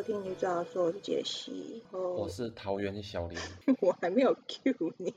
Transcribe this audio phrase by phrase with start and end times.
[0.00, 1.82] 收听你早说，我是杰西。
[1.92, 3.38] 我是桃园小林。
[3.82, 5.14] 我还没有 Q 你，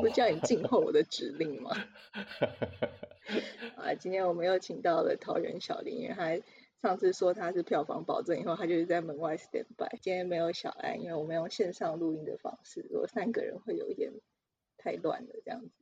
[0.00, 1.72] 不叫你静候我的指令吗？
[3.74, 9.88] 啊，今天我们又请到了桃园小林，因为他上次说他是票房保证，以后他就是在门外 stand by。
[10.00, 14.12] 今天没有小安，因为我们用线上录音的方式，如果三个人会有一点
[14.78, 15.72] 太乱了这样子。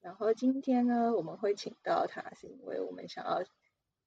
[0.00, 3.44] 然后今天呢，我们会请到他，是因为我们想要。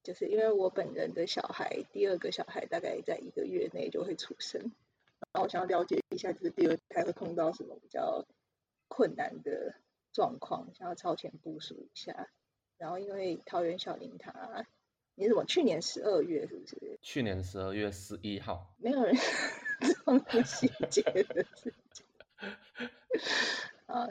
[0.03, 8.25] 就是因为我本人的小孩，第二个小孩大概在一个月内就会出生，然后我想要了解一下，就是第二胎会碰到什么比较
[8.87, 9.75] 困难的
[10.11, 12.29] 状况，想要超前部署一下。
[12.77, 14.65] 然后因为桃园小林他，
[15.13, 15.45] 你怎么？
[15.45, 16.97] 去年十二月是不是？
[17.01, 18.73] 去年十二月十一号。
[18.77, 19.15] 没有人
[19.79, 22.05] 这么细节的事情。
[23.91, 24.07] 啊，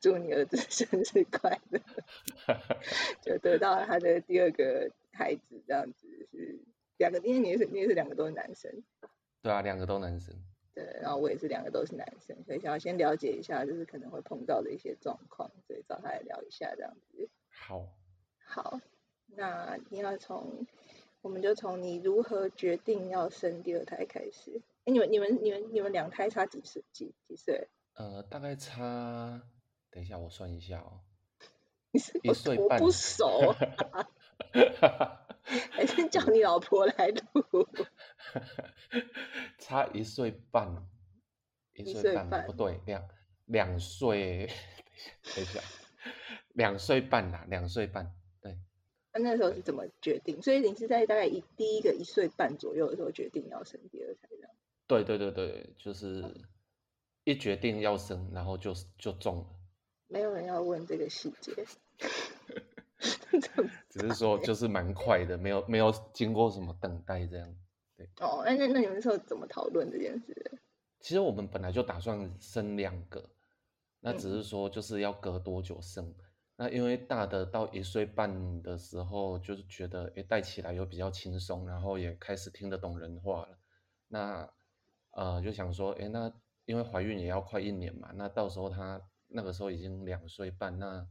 [0.00, 1.80] 祝你儿子生日快乐！
[3.20, 4.90] 就得到了他的第二个。
[5.18, 6.60] 孩子这样子是
[6.98, 8.70] 两个，因为你是你也是两个都是男生，
[9.40, 10.34] 对啊，两个都男生，
[10.74, 17.30] 对，然后我也是两个都是男生，所以想要先了解一下，就是可能会碰到的一些状况，所以找他来聊一下这样子。
[17.48, 17.88] 好，
[18.44, 18.78] 好，
[19.24, 20.66] 那你要从，
[21.22, 24.60] 我们就从你如何决定要生第二胎开始。
[24.84, 27.68] 哎，你们你们你们你们两胎差几岁几几岁？
[27.96, 29.42] 呃，大概差，
[29.90, 31.00] 等一下我算一下哦，
[32.22, 33.54] 一岁半，不熟。
[35.70, 37.68] 还是叫你老婆来录，
[39.58, 40.86] 差一岁半，
[41.74, 43.08] 一岁半不对，两
[43.44, 44.46] 两岁，
[45.34, 45.60] 等一下，
[46.54, 48.58] 两岁半啦，两岁半，对。
[49.12, 50.42] 那那时候是怎么决定？
[50.42, 54.50] 所以你是在大概一第一个一岁半左右的时候决定要生第二胎的？
[54.88, 56.22] 对对对对，就是
[57.26, 59.46] 一决定要生，然后就就中了。
[60.06, 61.52] 没有人要问这个细节。
[63.90, 67.56] 只是说就是蛮快的，没有没有经过什么等待这样，
[67.96, 68.08] 对。
[68.20, 70.60] 哦，那那那你们是怎么讨论这件事？
[71.00, 73.28] 其实我们本来就打算生两个，
[73.98, 76.14] 那只是说就是要隔多久生。
[76.56, 83.58] 那因为大的到一岁半的时候，就是觉得诶带起来又比较轻松，然后也开始听得懂人话了。
[84.06, 84.48] 那
[85.10, 86.32] 呃就想说，诶那
[86.66, 91.08] 因为怀孕也要快一年嘛，那到时候他那个时候已经两岁半，那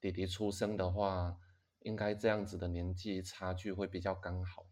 [0.00, 1.36] 弟弟出生的话。
[1.84, 4.66] 应该这样子的年纪差距会比较刚好，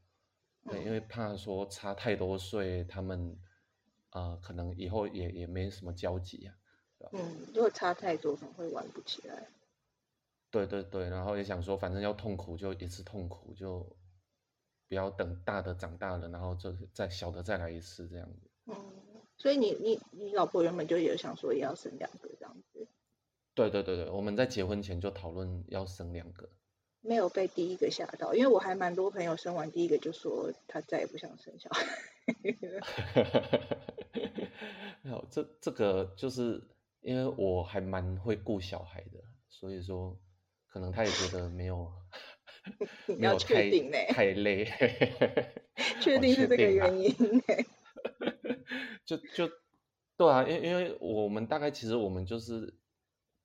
[0.65, 3.34] 对，因为怕说差太多岁，他们
[4.11, 6.55] 呃可能以后也也没什么交集呀，
[7.12, 9.49] 嗯，如果差太多，可能会玩不起来。
[10.50, 13.97] 对对对，然后也想说，反正要痛苦就一次痛苦，就
[14.87, 18.50] 不要等大的长大了，然后就再小的再来一次这样子。
[18.67, 18.75] 嗯，
[19.38, 22.87] 所以你你你老婆原本就有想说也要生两个这样子。
[23.54, 26.50] 对对对对，我们在结婚前就讨论要生两个。
[27.00, 31.87] 没有被第一个吓到，因为我还蛮多朋友生完第一个就说他再也不想生小孩。
[35.03, 36.60] 没有，这这个就是
[37.00, 40.19] 因为我还蛮会顾小孩的，所以说
[40.66, 41.91] 可能他也觉得没有
[43.16, 43.70] 没有太
[44.09, 44.65] 太累，
[46.00, 47.15] 确定是这个原因
[49.08, 49.50] 就就
[50.19, 52.78] 对啊，因因为我们大概其实我们就是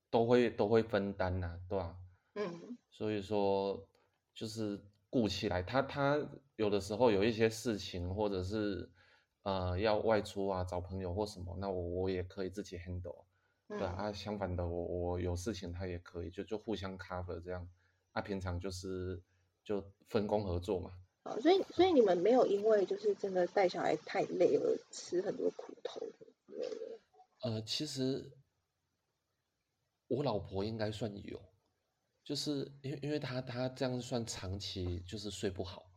[0.09, 1.96] 都会都会分担呐，对吧？
[2.35, 2.78] 嗯。
[2.91, 3.88] 所以说，
[4.35, 4.78] 就是
[5.09, 6.19] 顾起来，他他
[6.57, 8.91] 有的时候有一些事情，或者是
[9.44, 13.24] 呃要外出啊，找朋友或什么，那我我也可以自己 handle，
[13.69, 14.12] 对啊。
[14.12, 17.66] 相反的，我我有事情他也可以，就就互相 cover 这样。
[18.12, 19.24] 啊，平常就是
[19.63, 20.91] 就分工合作嘛。
[21.24, 26.00] 啊，所以所以你们没有因为就是真的带小孩太累而吃很多苦头
[26.48, 27.00] 之类的。
[27.42, 28.32] 呃，其实
[30.08, 31.42] 我老婆应该算有。
[32.26, 35.92] 就是因为因为她她这样算长期就是睡不好，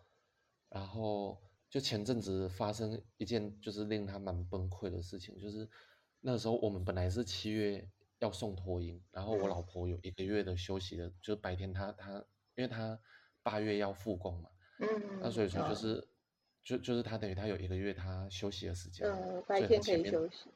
[0.69, 5.71] 然后就前阵子发生一件就是令她蛮崩溃的事情，就是
[6.19, 7.89] 那时候我们本来是七月
[8.19, 12.15] 要送托婴，然后我老婆有一个月的休息的，就是白天她她
[12.57, 13.01] 因为她
[13.45, 14.87] 八月要复工嘛，嗯，
[15.21, 16.09] 那所以说就是
[16.65, 20.51] 就就是他等于他有一个月他休息的时间，嗯，白天可以休息，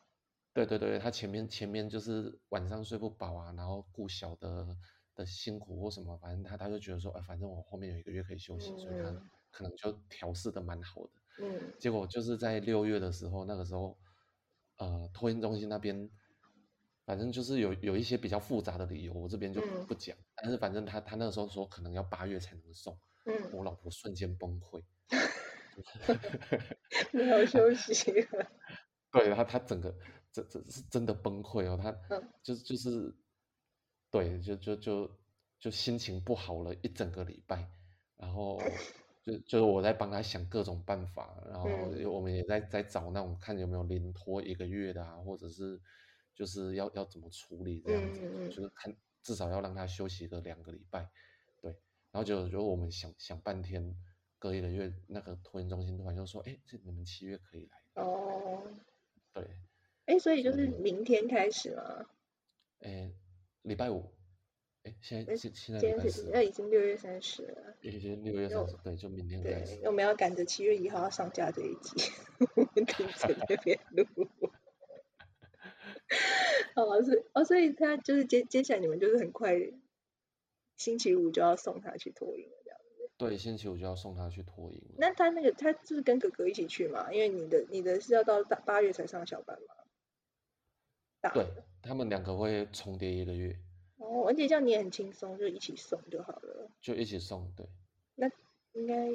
[0.52, 4.76] 对对对，他前面前面就是晚上睡不饱啊，然后顾小的。
[5.17, 9.12] 的辛苦或什么，反正他他就觉得说，哎，反正我后面有一个月可以休息，所以他
[9.50, 11.11] 可能就调试的蛮好的。
[11.43, 13.99] 嗯，结果就是在六月的时候，那个时候，
[14.78, 16.08] 呃，托运中心那边，
[17.05, 20.16] 反正就是有有一些比较复杂的理由，我这边就不讲。
[20.37, 22.96] 但是反正他他那个时候说，可能要八月才能送。
[23.25, 24.82] 嗯，我老婆瞬间崩溃
[27.12, 28.12] 没有休息。
[29.12, 29.94] 对他他整个
[30.32, 31.93] 这这是真的崩溃哦，他
[32.43, 33.14] 就就是。
[34.12, 35.08] 对，就就就
[35.61, 37.70] 就心情不好了一整个礼拜，
[38.17, 38.58] 然后
[39.23, 45.81] 就就是我在帮他想各种办法，然后嗯我们也在在找那种看有没有临拖一个月的啊，或者是
[46.34, 48.93] 就是要要怎么处理这样子，就是看
[49.23, 51.08] 至少要让他休息个两个礼拜，对，
[52.12, 53.96] 然后就就我们想想半天，
[54.38, 58.62] 隔一个月那个托运中心突然就说，哎，这你们七月可以来，哦，
[59.32, 59.46] 对，
[60.06, 62.06] 哎，所以就是明天开始吗？
[62.80, 63.12] 哎，
[63.62, 64.12] 礼拜五，
[64.82, 65.80] 哎，现在诶现现在
[66.32, 69.80] 那已经六月三十了，已经六月三十，对，就明天开对，始。
[69.84, 72.10] 我们要赶着七月一号要上架这一集，
[72.56, 74.04] 我们停在 那边录。
[76.74, 79.54] 哦，所以哦，所以他就是接接下来你们就是很快，
[80.80, 83.10] 星期五就要送他去托婴了，这样子。
[83.18, 84.94] 对，星期五就要送他去托婴了。
[84.96, 87.12] 那他那个他就是跟哥哥一起去嘛？
[87.12, 89.74] 因为你的你的是要到大八月才上小班嘛？
[91.20, 91.46] 大对
[91.82, 93.54] 他们两个会重叠一个月，
[93.98, 96.70] 哦，而且这样你也很轻松，就一起送就好了。
[96.80, 97.52] 就一起送。
[97.54, 97.68] 对，
[98.14, 98.26] 那
[98.72, 99.06] 应该，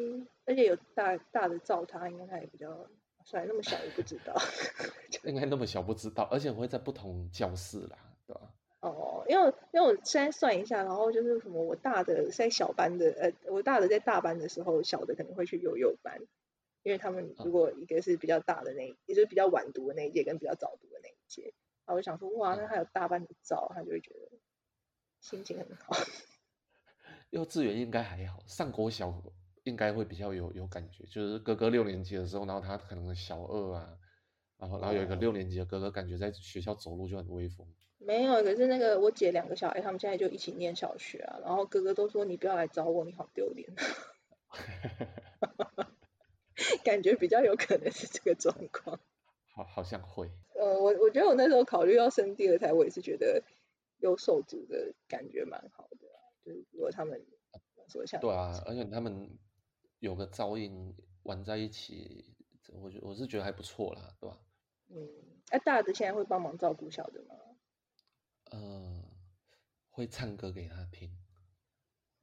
[0.46, 2.88] 而且有大大的照他，应该他也比较，
[3.24, 4.36] 算了，那么小也不知道。
[5.26, 7.98] 应该那么小不知道，而且会在不同教室啦，
[8.28, 8.54] 对吧？
[8.90, 16.22] 哦，因为因为我现在算一下，然后就是什么，我大的在小班的，呃，我大的在大班的时候，小的可能会去幼幼班，
[16.84, 21.54] 因为他们如果一个是比较大的那，也就是比较晚读的那一届，跟比较早读的那一届，
[21.86, 24.38] 然后我就想说，哇，那还有大班的照，他就会觉得
[25.20, 25.96] 心情很好。
[27.32, 29.12] 幼稚园应该还好，上国小
[29.64, 33.98] 应该会比较有有感觉，就是哥哥六年级的时候，然后他可能小二啊，
[34.60, 37.68] 然后然后有一个哦六年级的哥哥，感觉在学校走路就很威风。
[38.06, 43.68] 没有，可是那个我姐两个小孩，他们现在就一起念小学啊，然后哥哥都说你不要来找我，你好丢脸，
[46.86, 49.00] 感觉比较有可能是这个状况。
[49.56, 50.30] 好，好像会。
[50.54, 53.44] 呃，我我觉得我那时候考虑要生第二胎，我也是觉得
[53.98, 57.26] 有手足的感觉蛮好的啊、就是如果他们
[57.88, 59.30] 说像对啊，而且他们
[60.00, 60.94] 有个照应
[61.24, 62.36] 玩在一起，
[62.82, 64.38] 我觉我是觉得还不错啦，对吧？
[64.90, 65.10] 嗯，
[65.52, 67.36] 那、大的现在会帮忙照顾小的吗？
[68.56, 69.04] 呃，
[69.90, 71.12] 会唱歌给他听，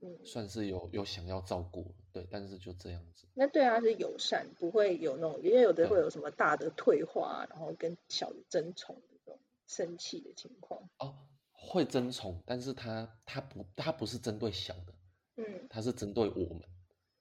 [0.00, 3.28] 嗯，算是有有想要照顾，对，但是就这样子。
[3.34, 10.88] 那对他是友善，不会有那种，因为有的会有什么大的退化，然后跟小的争宠的这种生气的情况。
[10.98, 14.94] 哦，会争宠，但是他他不他不是针对小的，
[15.36, 16.62] 嗯他是针对我们，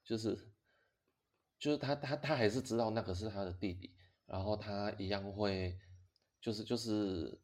[0.03, 0.37] 就是
[1.59, 3.93] 就是他他他还是知道那个是他的弟弟，
[4.25, 5.77] 然后他一样会
[6.41, 7.39] 就是就是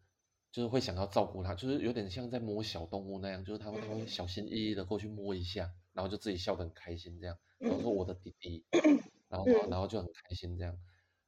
[0.57, 8.65] 就是会想要照顾他，就是有点像在摸小动物那样，就是他会他会嗯小心翼翼的过去摸一下，然后就自己笑得很开心这样，然后说嗯我的弟弟，
[9.29, 10.75] 然后然后嗯然后就很开心这样。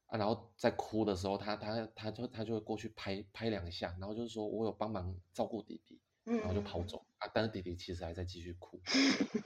[0.06, 7.30] 啊，然后在哭的时候，他他他就他就会过去拍拍两下，然后就是说我有帮忙照顾弟弟，然后就跑嗯走啊。
[7.32, 8.80] 但是弟弟其实还在继续哭。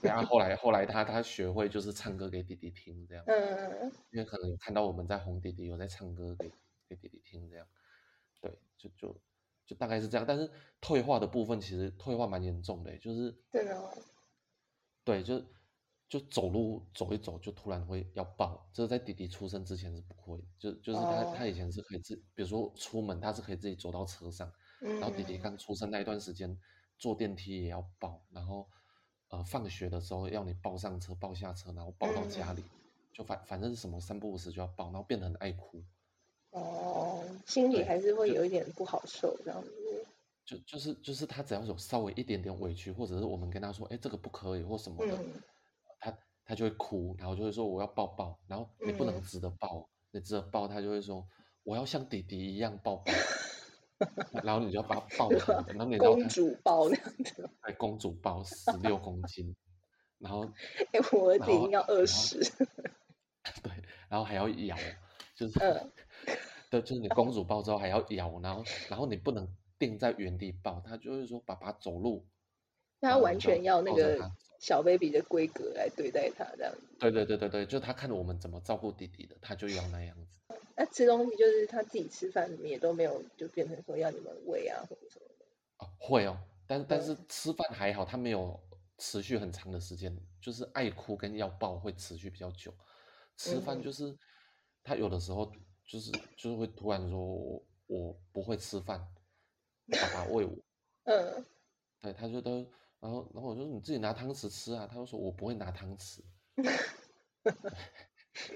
[0.01, 6.51] 然后后来后来他他学会就是唱歌给弟弟听这样，嗯因为可能有看到我们在哄弟弟，有在唱歌给
[6.89, 7.67] 给弟弟听这样，
[8.41, 9.15] 对，就就
[9.67, 10.27] 就大概是这样。
[10.27, 10.51] 但是
[10.81, 13.91] 退化的部分其实退化蛮严重的，就是对的哦
[15.05, 15.43] 对，就
[16.09, 24.51] 就走路走一走就突然会要抱，这是在弟弟出生之前是不会，就就是他哦他以前是可以自，比如说出门他是可以自己走到车上。
[24.81, 26.59] 嗯，然后弟弟刚出生那一段时间，
[26.99, 28.69] 坐电梯也要抱，然后
[29.29, 32.65] 呃放学的时候要你抱上车、抱下车，然后抱到家嗯里，
[33.13, 35.83] 就反反正是什么三不五时就要抱，然后变得很爱哭，
[36.55, 39.71] 哦，心里对还是会有一点不好受这样子。
[40.45, 45.43] 就就是就是他只要有稍微一点点委屈，或者是我们跟他说，哎这个不可以或什么的，嗯。
[45.99, 49.23] 他他就会哭，然后就会说我要抱抱，然后你不能嗯。
[49.23, 51.27] 直的抱，你直的抱他就会说
[51.65, 53.05] 我要像弟弟一样抱抱，
[54.45, 59.57] 然后你就要把他抱成，然后你公主抱那样子，哎公主抱十六公斤，
[60.19, 60.45] 然后
[60.93, 62.39] 哎、我儿子已经要二十，
[63.65, 63.73] 对，
[64.11, 64.77] 然后还要咬，
[65.35, 65.91] 就是，嗯
[66.75, 72.27] 对，就是你公主抱之后还要摇，然后然后你不能定在原地抱，他就是说爸爸走路，
[72.99, 76.81] 那他完全要那个小 baby 的规格来对待他这样子。
[76.99, 80.41] 对对对对对，就他看我们怎么照顾弟弟的，他就要那样子。
[80.77, 85.45] 那吃东西就是他自己吃饭，你们也都没有就变成说要你们喂啊或者什么的。
[85.79, 88.61] 哦，会哦，但但是嗯吃饭还好，他没有
[88.99, 92.75] 持续很长的时间，就是爱哭跟要抱会持续比较久。
[93.37, 94.17] 吃饭嗯就是
[94.83, 95.53] 他有的时候
[95.87, 98.99] 就是就是会突然说我我不会吃饭，
[99.91, 100.57] 爸爸喂我。
[101.05, 101.45] 嗯，
[102.01, 102.51] 对，他就他，
[103.01, 106.21] 然后然后我就说你自己拿汤匙吃啊，他就说我不会拿汤匙。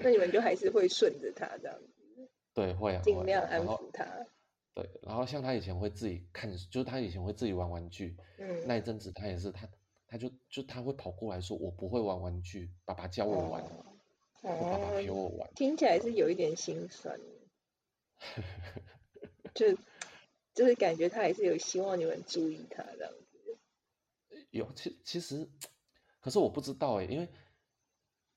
[0.02, 4.04] 那你们就还是会顺着他这样子，对，会啊，会尽量安抚他。
[4.74, 9.68] 对，然后像他以前会自己看，就是他以前会自己玩玩具，嗯那一阵子他也是他
[10.06, 13.97] 他就就他会跑过来说：“我不会玩玩具，爸爸教我玩，哦
[14.42, 15.50] 我爸爸陪我玩。
[15.54, 17.18] 听起来是有一点心酸，
[19.54, 19.74] 就
[20.54, 23.58] 就是感觉他还是有希望你们注意他这样子。
[24.50, 25.48] 有其其实，
[26.20, 27.28] 可是我不知道哎，因为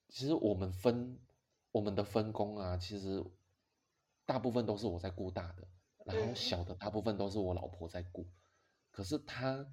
[0.10, 1.20] 其实我们分
[1.72, 3.24] 我们的分工啊，其实
[4.26, 5.68] 大部分都是我在顾大的，
[6.06, 8.28] 然后嗯小的大部分都是我老婆在顾。
[8.92, 9.66] 可是他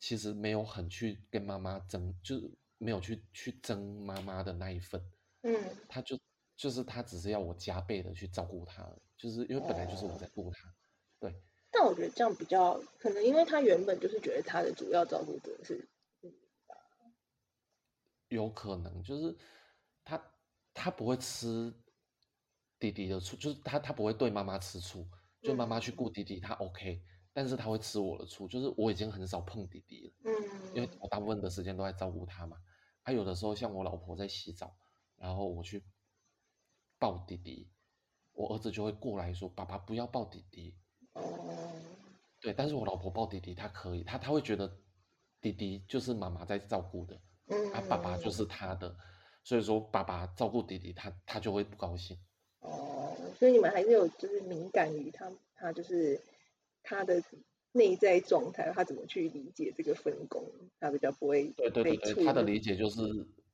[0.00, 5.00] 其实没有很去跟妈妈争，就是没有去去争妈妈的那一份，
[5.44, 5.54] 嗯。
[5.88, 6.18] 他就
[6.56, 8.84] 就是他只是要我加倍的去照顾他，
[9.16, 10.74] 就是因为本来就是我在顾他，
[11.20, 11.34] 对，
[11.70, 15.88] 但我觉得这样比较可能，因为他原本就是觉得他的主要照顾者是
[18.28, 19.36] 有可能就是
[20.04, 20.20] 他
[20.72, 21.72] 他不会吃
[22.80, 25.06] 弟弟的醋，就是他他不会对妈妈吃醋，
[25.40, 27.00] 就妈妈去顾弟弟他 OK，
[27.32, 30.32] 但是他会吃我的醋，就是我已经很少碰弟弟了，嗯
[30.74, 30.86] 因为。
[30.86, 32.56] 嗯我大部分的时间都在照顾他嘛。
[33.02, 34.74] 他、有的时候像我老婆在洗澡，
[35.16, 35.82] 然后我去
[36.98, 37.70] 抱弟弟，
[38.32, 40.74] 我儿子就会过来说：“爸爸不要抱弟弟。”
[41.14, 41.22] 哦
[42.40, 44.70] 对，但是我老婆抱弟弟，她可以，她她会觉得
[45.40, 48.94] 弟弟就是妈妈在照顾的，嗯啊，爸爸就是他的，
[49.42, 52.18] 所以说爸爸照顾弟弟，他他就会不高兴。
[52.60, 56.20] 哦，所以你们还是有就是敏感于他他就是
[56.82, 57.22] 他的
[57.72, 60.44] 内在状态，他怎么去理解这个分工，
[60.78, 63.00] 他比较不会对对对他的理解就是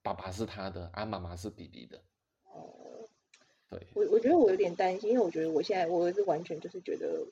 [0.03, 2.03] 爸爸是他的，啊，妈妈是弟弟的。
[2.45, 3.07] 哦，
[3.69, 7.27] 对，我我觉得我有点担心，因为我觉得我现在我儿子完全就是觉得，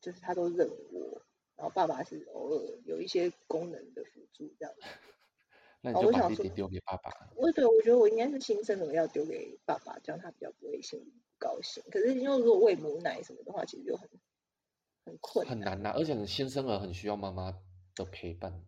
[0.00, 1.22] 就是他都认我，
[1.56, 4.82] 然后爸爸是偶尔有一些功能的辅助这样子。
[5.80, 7.10] 那你想弟弟丢给爸爸。
[7.36, 11.82] 我对我觉得我应该是新生儿要丢给爸爸，这样他比较不会心里不高兴。
[11.90, 14.08] 可是因为如果喂母奶什么的话，其实就很
[15.04, 17.52] 很困很难呐、而且新生儿很需要妈妈
[17.94, 18.60] 的陪伴。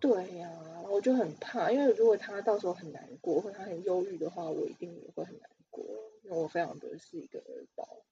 [0.00, 0.50] 对呀、
[0.88, 5.84] 我就很怕，因为如果他到时候很难过，或他很忧郁的话，我一定也会很难过，
[6.22, 8.04] 因为我非常的是一个儿宝，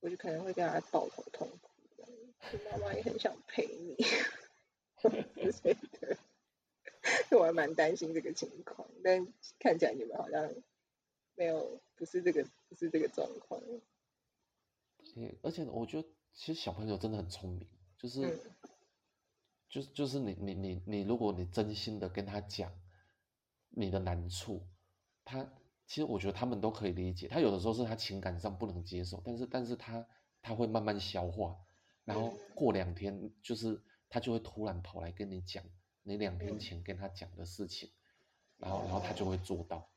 [0.00, 1.70] 我就可能会跟他抱头痛哭
[2.70, 6.16] 妈妈也很想陪你之类的，
[7.38, 9.26] 我还蛮担心这个情况，但
[9.58, 10.54] 看起来你们好像
[11.34, 13.60] 没有，不是这个，不是这个状况，
[15.16, 18.38] 嗯，而且我觉得其实小朋友真的很聪明，就是、嗯
[19.74, 22.70] 就是就是你你你你，如果你真心的跟他讲
[23.70, 24.64] 你的难处，
[25.24, 25.44] 他
[25.84, 27.26] 其实我觉得他们都可以理解。
[27.26, 30.06] 他有的时候是他情感上不能接受，但是但是他
[30.40, 31.58] 他会慢慢消化，
[32.04, 35.64] 然后嗯过两天就是他就会突然跑来跟你讲
[36.04, 37.90] 你两天嗯前跟他讲的事情，
[38.58, 39.90] 然后然后他就会做到。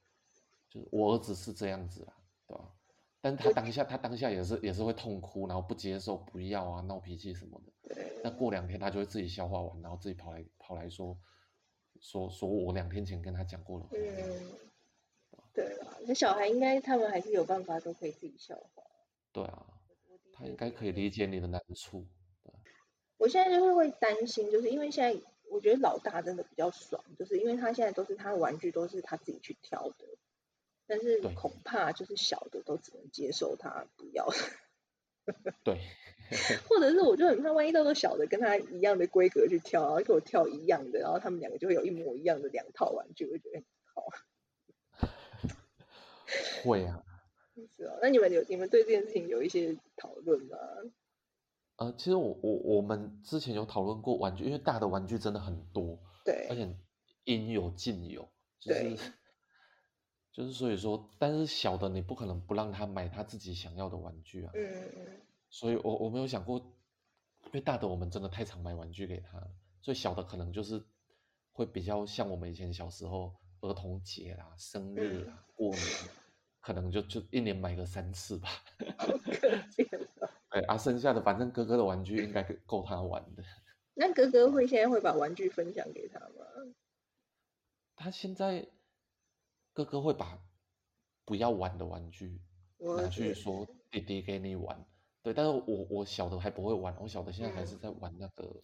[0.71, 2.17] 就是我儿子是这样子啊，
[2.47, 2.73] 对吧？
[3.19, 7.93] 但是他当下他当下也是也是会痛哭，然后不接受、不要啊、闹脾气什么的。
[7.93, 11.17] 对，那过两天他就会自己消化完，然后自己跑来跑来说
[11.99, 13.87] 说说我两天前跟他讲过了。
[13.91, 14.51] 嗯，
[15.53, 18.83] 对啊，那小孩应该他们还是有办法都可以自己消化。
[19.31, 19.65] 对啊，
[20.31, 22.05] 他应该可以理解你的难处。
[23.17, 25.19] 我现在就是会担心，就是因为现在
[25.49, 30.05] 我觉得老大真的比较爽，就是因为他现在都是他的玩具都是他自己去挑的，
[30.87, 34.27] 但是对恐怕就是小的都只能接受他不要，
[35.63, 35.79] 对，
[36.69, 44.07] 或者是我就很怕，万一到时候小的跟他一样的规格去挑，然后给我挑一样的，然后他们两个就会有一模一样的两套玩具，我就觉得很好。
[46.63, 47.03] 会啊。
[47.75, 50.57] 是哦，那你们有你们对这件事情有一些讨论吗？
[51.77, 56.75] 呃，其实我我我们之前有讨论过玩具，因为大的玩具真的很多，对而，且
[57.23, 58.29] 应有尽有，
[58.59, 59.11] 就对是
[60.37, 64.51] 就是所以说，但是小的你不可能不让他买他自己想要的玩具啊。
[64.53, 65.07] 嗯嗯
[65.49, 66.59] 所以我我没有想过，
[67.45, 69.49] 因为大的我们真的太常买玩具给他了，
[69.81, 70.79] 所以小的可能就是
[71.51, 75.83] 会比较像我们以前小时候儿童节啦、生日啦、过年，
[76.61, 78.47] 可能就就一年买个三次吧。
[78.95, 80.29] 好可怜哦。
[80.51, 83.43] 对啊，剩下的反正哥哥的玩具应该够他玩的。
[83.95, 86.45] 那哥哥会现在会把玩具分享给他吗？
[87.95, 88.67] 他现在
[89.77, 90.41] 哥哥会把
[91.23, 92.41] 不要玩的玩具
[92.79, 94.83] 拿去说弟弟给你玩，
[95.21, 98.59] 对，但是我我小的还不会玩，我小的现在还是嗯在玩那个，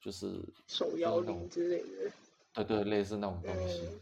[0.00, 2.10] 就是手摇铃之类的。
[2.52, 3.82] 对对，类似那种东西。
[3.82, 4.00] 嗯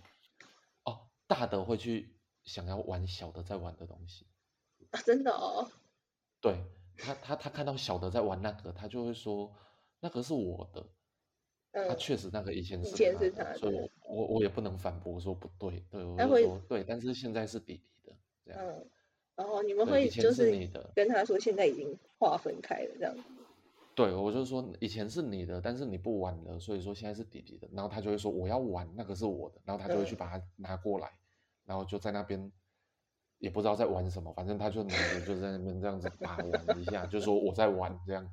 [0.85, 4.25] 哦，大的会去想要玩小的在玩的东西，
[4.90, 5.71] 啊，真的哦。
[6.40, 6.64] 对
[6.97, 9.52] 他他他看到小的在玩那个，他就会说
[10.00, 10.83] 那个是我的，
[11.75, 18.12] 他嗯，确实那个以前是他的，前是他所以我我我也不能反驳说不对，对我说对，但是现在是弟弟的
[18.47, 18.87] 这样，嗯，
[19.35, 23.14] 然后你们对，会以前就是是你的，跟他说现在已经划分开了这样。
[23.97, 27.69] 对，我就说以前是你的，但是你不玩了，所以说现在是弟弟的。
[27.73, 31.11] 然后他就会说我要玩，那个是我的，然后他就会去把它拿过来，
[31.64, 32.50] 然后就在那边
[33.38, 38.28] 也不知道在玩什么，反正他就拿着就在那边这样子把玩一下，就说我在玩这样。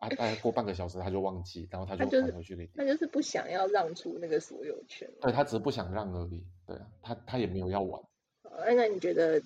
[0.00, 2.70] 啊，大概过半个小时他就忘记，然后他就返回去。
[2.74, 5.08] 他就是不想要让出那个所有权。
[5.20, 6.44] 对他只是不想让而已。
[6.66, 8.02] 对啊，他他也没有要玩。
[8.42, 9.40] 那那你觉得？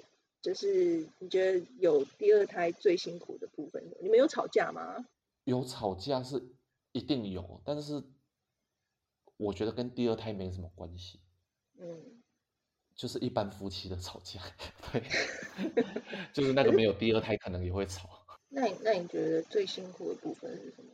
[0.45, 5.07] 就是你觉得有第二胎最辛苦的部分，你们有吵架吗？
[5.45, 6.39] 有吵架是
[6.93, 8.03] 一定有，但是
[9.39, 11.19] 我觉得跟第二胎没什么关系。
[11.79, 12.21] 嗯，
[12.95, 14.39] 就是一般夫妻的吵架，
[14.93, 15.03] 对，
[16.35, 18.24] 就是那个没有第二胎可能也会吵。
[18.55, 20.89] 那你那你觉得最辛苦的部分是什么？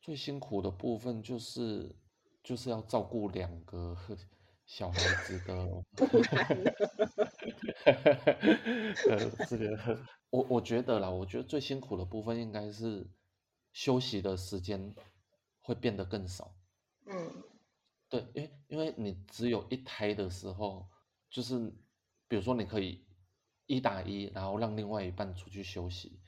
[0.00, 1.94] 最辛苦的部分就是
[2.42, 3.96] 就是要照顾两个
[4.66, 5.84] 小孩子的。
[5.96, 6.04] 不？
[9.10, 9.98] 呃，这个
[10.30, 13.06] 我我觉得啦，我觉得最辛苦的部分应该是
[13.72, 14.94] 休息的时间
[15.60, 16.54] 会变得更少。
[17.06, 17.42] 嗯，
[18.08, 20.86] 对，因为因为你只有一胎的时候，
[21.30, 21.58] 就是
[22.26, 23.04] 比如说你可以
[23.66, 26.18] 一打一，然后让另外一半出去休息，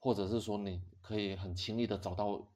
[0.00, 2.50] 或者是说你可以很轻易的找到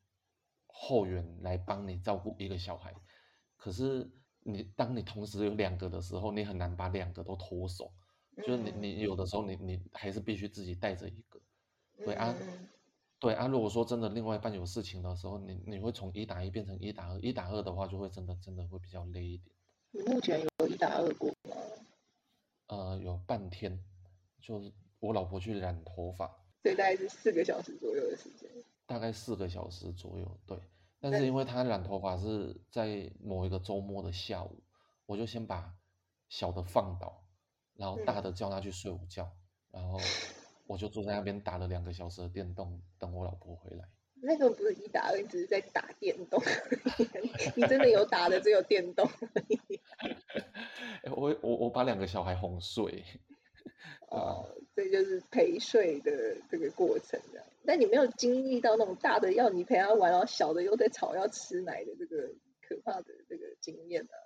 [0.66, 2.92] 后援来帮你照顾一个小孩。
[3.56, 4.10] 可是
[4.40, 7.92] 你当你同时有两个的时候，你很难把两个都脱手。
[8.38, 11.40] 就是你，你有的时候你你还是必须自己带着一个，
[11.98, 12.34] 对啊，
[13.20, 13.46] 对啊。
[13.46, 19.54] 如果说真的另外一半有事情的时候，你你会从一打一变成一打二，一打二的话就会真的真的会比较累一点。
[19.92, 21.54] 你目前有一打二过吗？
[22.66, 23.78] 呃，有半天，
[24.40, 28.48] 就是我老婆去染头发，所以大概是四个小时左右的时间。
[28.86, 30.58] 大概四个小时左右，对。
[30.98, 34.62] 但是因为他染头发是在某一个周末的下午，
[35.04, 35.74] 我就先把
[36.30, 37.22] 小的放倒。
[37.74, 39.30] 然后大的叫他去睡午觉，
[39.70, 39.98] 然后
[40.66, 43.84] 我就坐在那边打了两个小时的电动，等我老婆回来。
[44.22, 46.42] 那个不是一打二，只是在打电动。
[47.54, 49.06] 你真的有打的只有电动。
[51.14, 53.04] 我我我把两个小孩哄睡。
[54.08, 57.44] 哦，这就是陪睡的这个过程的。
[57.64, 62.28] 但你没有经历到那种大的要你陪他玩，然后小的又在吵要吃奶的这个
[62.62, 64.16] 可怕的这个经验啊。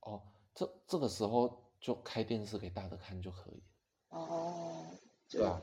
[0.00, 0.22] 哦，
[0.54, 1.64] 这这个时候。
[1.78, 3.62] 就开电视给大的看就可以。
[4.08, 4.86] 哦，
[5.28, 5.62] 对啊，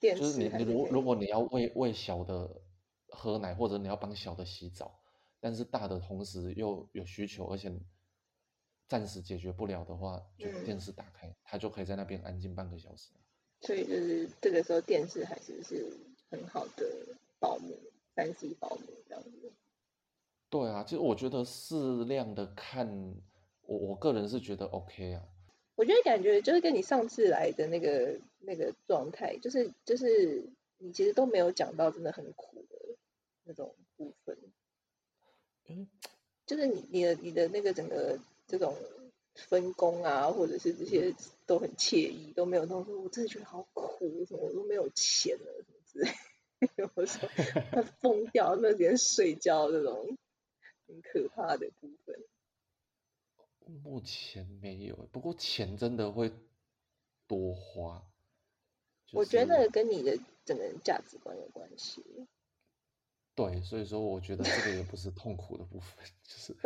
[0.00, 2.60] 就是你你如如果你要喂喂小的
[3.06, 5.00] 喝奶，或者你要帮小的洗澡，
[5.40, 7.72] 但是大的同时又有需求，而且
[8.88, 13.10] 暂时解决不了的话，就电视打开，他就可以在那边安静半个小时。
[13.60, 15.92] 所以就是这个时候电视还是是
[16.30, 16.86] 很好的
[17.38, 17.76] 保姆，
[18.14, 19.52] 三 C 保姆这样子。
[20.48, 22.88] 对啊，其实我觉得适量的看，
[23.62, 25.22] 我我个人是觉得 OK 啊。
[25.74, 30.42] 我觉得感觉就是跟你上次来的那个那个状态，就是就是
[30.78, 32.96] 你其实都没有讲到真的很苦的
[33.44, 34.36] 那种部分，
[35.66, 35.86] 嗯，
[36.46, 38.18] 就是你你的你的那个整个
[38.48, 38.74] 这种
[39.34, 41.14] 分工啊，或者是这些
[41.46, 46.10] 都很惬意，都没有那种说我真的觉得好苦，什么我都没有钱了什么之类，
[46.96, 47.28] 我说
[47.70, 50.16] 他疯掉，那连睡觉这种
[50.88, 52.24] 很可怕的部分。
[53.84, 56.32] 目前没有，不过钱真的会
[57.26, 58.02] 多花。
[59.12, 62.02] 我觉得跟你的整个人价值观有关系。
[63.34, 66.56] 对，所以说我觉得这个也不是痛苦的部分，就是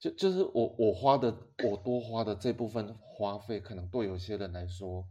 [0.00, 5.06] 就就是我我花的我多花的这部分花费，可能对有些人来说，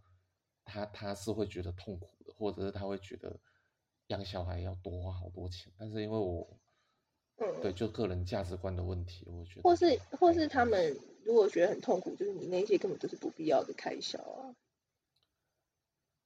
[0.66, 3.40] 他他是会觉得痛苦的，或者是他会觉得
[4.08, 6.46] 养小孩要多花好多钱，但是因为我。
[7.42, 9.62] 嗯，对，就个人价值观的问题，我觉得。
[9.62, 14.54] 或是或是他们如果觉得很痛苦，就是你那些根本就是不必要的开销啊。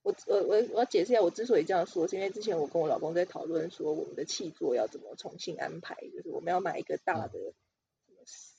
[0.02, 7.38] 我我我我要解释一下，我之所以这样说，是因为之前我跟我老公在讨论说，我们的气座要怎么重新安排，就是我们要买一个大的，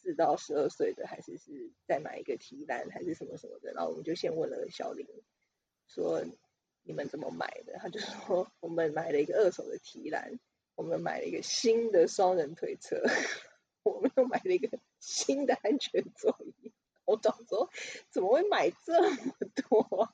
[0.05, 3.73] 四到十二岁的，还是是再买一个提篮，还是什么什么的。
[3.73, 5.07] 然后我们就先问了小林，
[5.87, 6.23] 说
[6.83, 7.79] 你们怎么买的？
[7.79, 10.39] 他就说我们买了一个二手的提篮。
[10.75, 13.01] 我们买了一个新的双人推车，
[13.81, 16.73] 我们又买了一个新的安全座椅。
[17.05, 17.71] 我早说
[18.09, 19.17] 怎么会买这么
[19.69, 20.13] 多？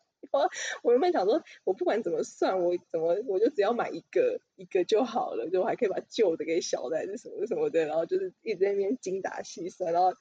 [0.83, 10.13] 我我原本想说，我不管怎么算，我怎么我就只要买一个一个就好了，就我还可以把旧的给小的还是什么什么的，然后就是一直在那边精打细算，然后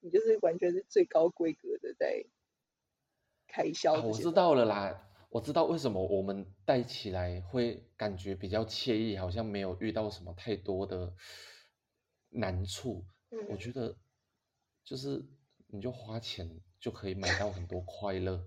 [0.00, 2.24] 你就是完全是最高规格的在
[3.46, 3.94] 开销。
[3.94, 5.10] 我知道了啦。
[5.30, 11.12] 我知道为什么我们戴起来会感觉比较惬意，好像没有遇到什么太多的
[12.28, 13.04] 难处。
[13.48, 13.96] 我觉得
[14.84, 15.24] 就是
[15.66, 18.46] 你就花钱就可以买到很多快乐。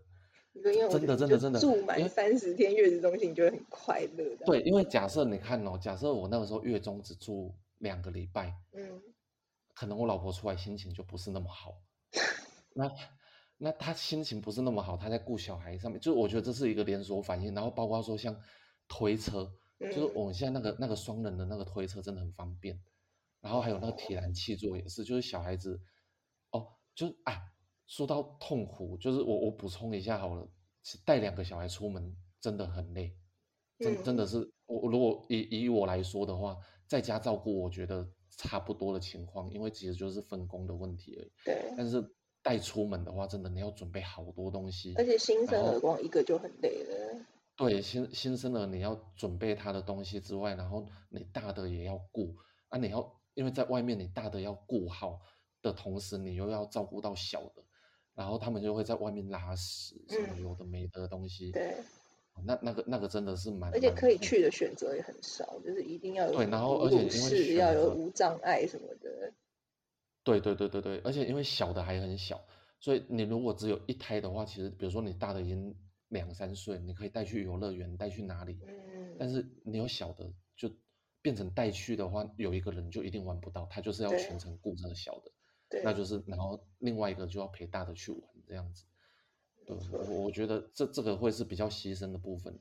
[0.63, 9.01] 真的真的真的住满三十天月子中心，你就会很快乐的。，对，因为假设你看哦，假设我那个时候月中只住两个礼拜，嗯
[9.73, 11.81] 可能我老婆出来心情就不是那么好，
[12.73, 12.91] 那
[13.57, 17.53] 那她心情不是那么好，她在顾小孩上面，就是我觉得这是一个连锁反应。
[17.53, 18.35] 然后包括说像
[18.87, 22.81] 推车，就是嗯我们现在那个那个双人的那个推车真的很方便，
[23.41, 25.79] 然后还有那个铁栏气座也是，就是小孩子
[26.49, 27.43] 哦，就是啊，
[27.87, 30.47] 说到痛苦，就是我我补充一下好了，
[31.03, 33.15] 带两个小孩出门真的很累，
[33.79, 41.31] 真真的嗯是我我如果以以我来说的话，在家照顾我觉得差不多的情况，因为其实就是分工的问题而已。
[41.45, 42.03] 对，但是
[42.43, 47.25] 带出门的话，真的你要准备好多东西，而且新生儿光一个就很累了。
[47.55, 52.35] 对新新生儿你要准备他的东西之外，然后你大的也要顾
[52.67, 55.19] 啊，你要因为在外面你大的要顾好
[55.61, 57.63] 的同时，你又要照顾到小的，
[58.17, 61.77] 然后他们就会在外面拉屎什么嗯有的没的东西，对，
[62.43, 69.31] 那那个那个真的是蛮而且可以去的选择也很少，就是一定要有对然后而且因为要有无障碍什么的。
[70.23, 72.43] 对对对对对，而且因为小的还很小，
[72.79, 75.73] 所以你如果只有一胎的话，其实比如说你大的已经
[76.09, 78.57] 两三岁，你可以带去游乐园，带去哪里？
[79.17, 80.69] 但嗯，是你有小的，就
[81.21, 85.31] 变成带去的话，有一个人就一定玩不到，他就是要全程顾着小的，
[85.69, 88.85] 对，那就是然后另外一个就要陪大的去玩这样子。
[89.65, 92.57] 对，我我觉得这这个会是比较牺牲的部分，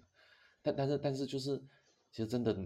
[0.61, 1.57] 但但是但是就是
[2.11, 2.57] 其实真的，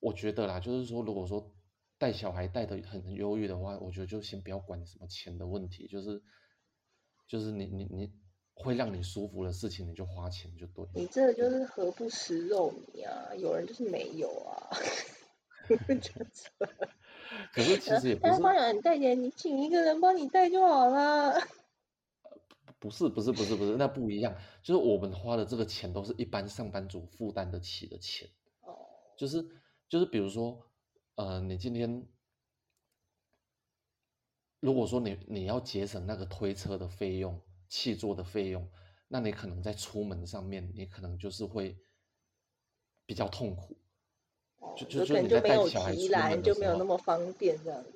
[0.00, 1.52] 我觉得啦，就是说如果说
[1.98, 6.22] 带小孩带的很忧郁的话，我觉得就先不要管什么钱的问题，就是
[7.26, 8.12] 就是你你你
[8.54, 10.90] 会让你舒服的事情，你就花钱就对了。
[10.94, 13.34] 你这个就是何不食肉糜啊？
[13.34, 14.70] 有人就是没有啊。
[17.54, 21.34] 就是可是其实也不是但是帮你带点，你请一个人帮你带就好了。
[22.78, 28.28] 不是不是不是不是，那不一样，就是我们花的这个钱都是一般上班族负担得起的钱。
[28.60, 28.76] 哦，
[29.16, 29.42] 就是
[29.88, 30.70] 就是比如说，
[31.14, 32.06] 呃，你今天
[34.60, 38.70] 如果说你你要节省那个推车的费用、气座的费用，
[39.08, 41.78] 那你可能在出门上面，你可能就是会
[43.06, 43.76] 比较痛苦。
[44.74, 47.92] 就就有可能就你在没有提篮，就没有那么方便这样子。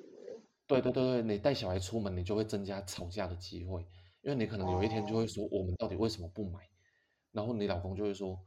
[0.67, 3.81] 对对对对，你带小孩出门，你就会增加吵架的机会，
[4.21, 6.59] 因为你可能有一天就会说，我们到底为什么不买？
[7.33, 8.39] 然后你老公就会说，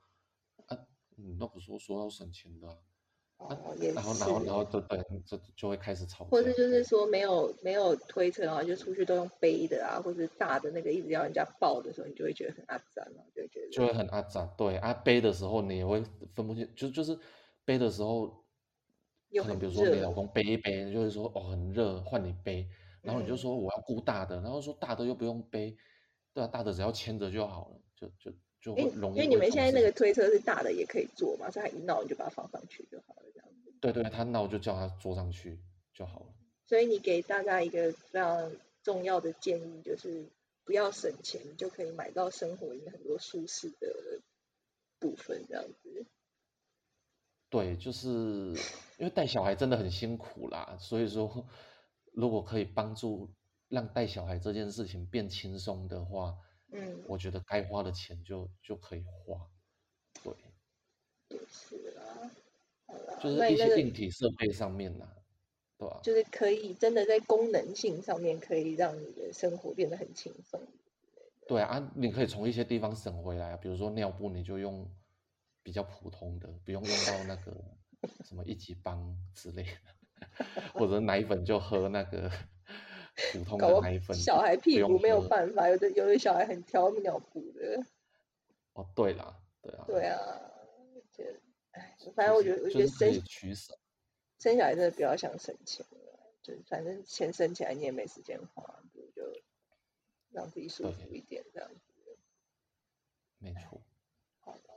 [0.66, 0.78] 啊，
[1.16, 2.78] 你那不是说说要省钱的啊、
[3.38, 6.24] 哦，然后然后然后就对，就就会开始吵。
[6.24, 16.02] 或者是就是说没有没有推车，然后就出去都用背的啊，或者是大的那个一直要人家抱的时候，你就会觉得很阿脏啊，就会觉得就会很阿杂，对啊，背的时候你也会
[16.34, 17.18] 分不清，就就是
[17.64, 18.44] 背的时候，
[19.42, 22.68] 可能比如说你老公背一背，就会说哦很热，换你背，
[23.02, 25.76] 然后你就嗯说我要顾大的，然后说大的又不用背，
[26.32, 33.72] 对啊，大的只要牵着就好了，就就就因会容易为因为你们现在那个推车是大的也可以坐嘛，所以他一闹你就把它放上去就好了这样子。
[33.80, 35.58] 对对，他闹就叫他坐上去
[35.92, 36.26] 就好了。
[36.66, 38.50] 所以你给大家一个非常
[38.82, 40.24] 重要的建议，就是
[40.64, 44.20] 不要省钱，就可以买到生活里面很多舒适的
[44.98, 46.06] 部分这样子。
[47.50, 48.08] 对，就是
[48.98, 51.46] 因为带小孩真的很辛苦啦，所以说
[52.12, 53.30] 如果可以帮助
[53.68, 56.36] 让带小孩这件事情变轻松的话，
[56.72, 59.40] 嗯，我觉得该花的钱就就可以花。
[60.22, 60.34] 对，
[61.28, 62.30] 也是啦。
[63.20, 65.08] 就是一些硬体设备上面呐、
[65.78, 70.60] 对吧、就是可以真的在功能性上面可以让你的生活变得很轻松。
[71.48, 74.88] 对啊，啊你可以从一些地方省回来啊，比如说尿布，你就用
[75.64, 77.64] 比较普通的，不用用到那个
[78.24, 82.30] 什么一级棒之类的，或者奶粉就喝那个
[83.32, 87.84] 普通的奶粉，小孩屁股没有喝办法，有的有的小孩很挑尿布的。
[88.74, 90.18] 哦，对啦，对啊，对啊，
[91.12, 91.24] 就
[91.70, 93.76] 哎，反正我觉得，我觉得生取舍。
[94.38, 99.22] 生小孩真的不要想省钱了，就反正钱省起来你也没时间花，不如就
[100.30, 101.80] 让自己舒服一点这样子。
[103.38, 103.80] 没错，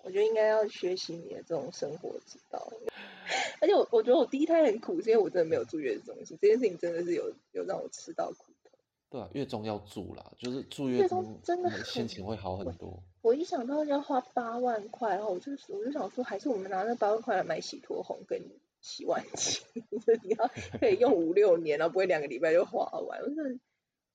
[0.08, 2.72] 我觉得应该要学习你的这种生活之道。
[3.60, 8.72] 而且我我觉得我第一胎很苦，是因为我真的没有住月子中心，这件事情真的是有有让我吃到苦头。
[9.10, 13.04] 对啊，月中要住啦，就是住月月中中真的你心情会好很多。
[13.22, 18.42] 我一想到要花八万块，然后我就我就想说，还是我们拿那八万块来买洗脱红跟
[18.80, 19.60] 洗碗机，
[19.92, 23.20] 就是你要可以用五六年，然后不会两个礼拜就花完。
[23.22, 23.60] 我真的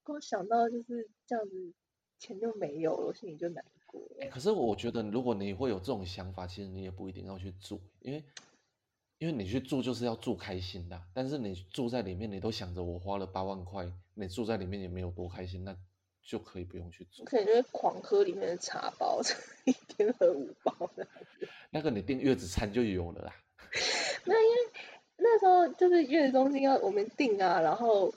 [0.02, 1.72] 光想到就是这样子，
[2.18, 3.82] 钱就没有了，我心里就难过。
[4.20, 8.24] 欸可是我觉得，如果你会有这种想法，其实你也不一定要去住，因为
[9.18, 15.76] 因为你去住就是要住开心的啊，但是你住在里面，你都想着我花了八万块，你住在里面也没有多开心，那
[16.22, 17.24] 就可以不用去住。
[17.24, 19.20] 可能就是狂喝里面的茶包，
[19.66, 21.07] 一天喝五包的。
[21.70, 23.35] 那个你订月子餐就有了啦。
[24.24, 24.72] 那因为
[25.16, 28.14] 那时候就是月子中心要我们订啊，然后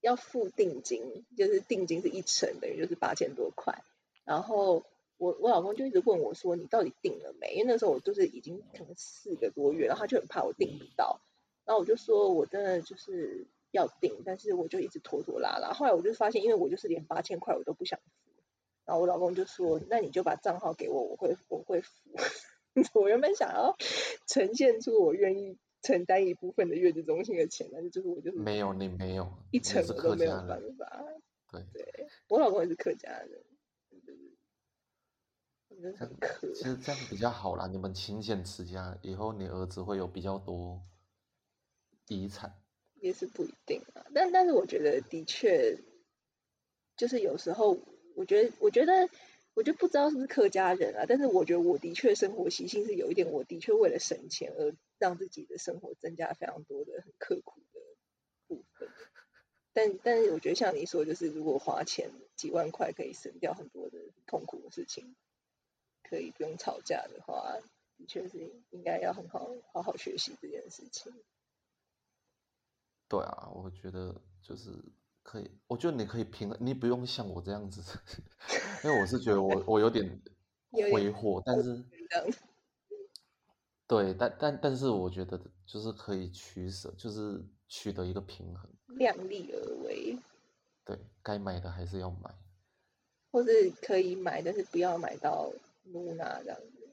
[0.00, 3.82] 要付定金，就是定金是一成，等于就是八千多块。
[4.24, 4.84] 然后
[5.18, 11.20] 我我老公就一直问我说：“你到底订了没？”因为那时候我就是已经可能四个多月，然后他就很怕我订不到。
[11.64, 18.30] 然后我就说：“我真的就是要订，但是我就一直拖拖拉拉。”后来我就发现，因为我就是连八千块我都不想付。
[18.84, 21.90] 然后我老公就说：“那你就把账号给我，我会我会付。”
[22.92, 23.74] 我原本想要
[24.26, 31.04] 呈现出我愿意承担一部分的月子中心的钱，但是就是我就是没有，你没有一成我都没有办法。
[31.72, 33.42] 对，我老公也是客家人。
[36.54, 40.82] 其实这样比较好啦，你们勤俭持家，以后你儿子会有比较多
[42.08, 42.58] 遗产。
[42.94, 45.78] 也是不一定啊，但但是我觉得的确，
[46.96, 47.78] 就是有时候
[48.14, 49.08] 我觉得，我觉得。
[49.56, 57.80] 我就不知道是不是客家人啊，但是我觉得我的确生活习性是有一点，我的确为了省钱而让自己的生活增加非常多的很刻苦的
[58.48, 58.86] 部分。
[59.72, 65.16] 但但是我觉得像你说，就是如果花钱几万块可以省掉很多的痛苦的事情，
[66.08, 67.56] 可以不用吵架的话，
[67.96, 68.38] 的确是
[68.70, 71.12] 应该要很好好好学习这件事情。
[73.08, 74.70] 对啊，我觉得就是。
[75.28, 77.82] 可以，我觉得你可以平，你不用像我这样子，
[78.84, 80.22] 因为我是觉得我我有点
[80.70, 81.84] 挥霍，但是
[83.88, 90.16] 对，但但但是我觉得就是可以取舍，就是取得一个平衡，量力而为。
[90.84, 92.32] 对该买的还是要买，
[93.32, 95.50] 或是可以买，但是不要买到
[95.86, 96.88] 露娜这样子。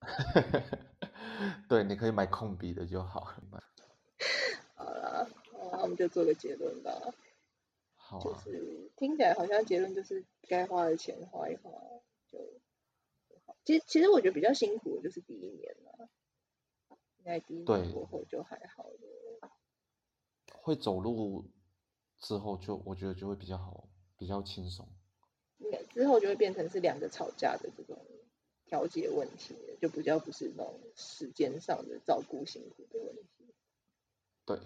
[1.68, 3.34] 对，你可以买控笔的就好。
[5.82, 6.90] 我们就做个结论吧，
[7.94, 11.70] 好，就是听起来好像结论就是该花的钱花一花
[12.28, 12.38] 就
[13.44, 13.54] 好。
[13.64, 16.08] 其实其实我觉得比较辛苦的就是第一年了，
[17.18, 19.50] 应该第一年过后就还好了。
[20.62, 21.48] 会走路
[22.18, 24.88] 之后就我觉得就会比较好，比较轻松。
[25.94, 27.96] 之后就会变成是两个吵架的这种
[28.66, 33.54] 调节问题，就比较不是那种时间上的照顾辛苦的问题。
[34.44, 34.58] 对。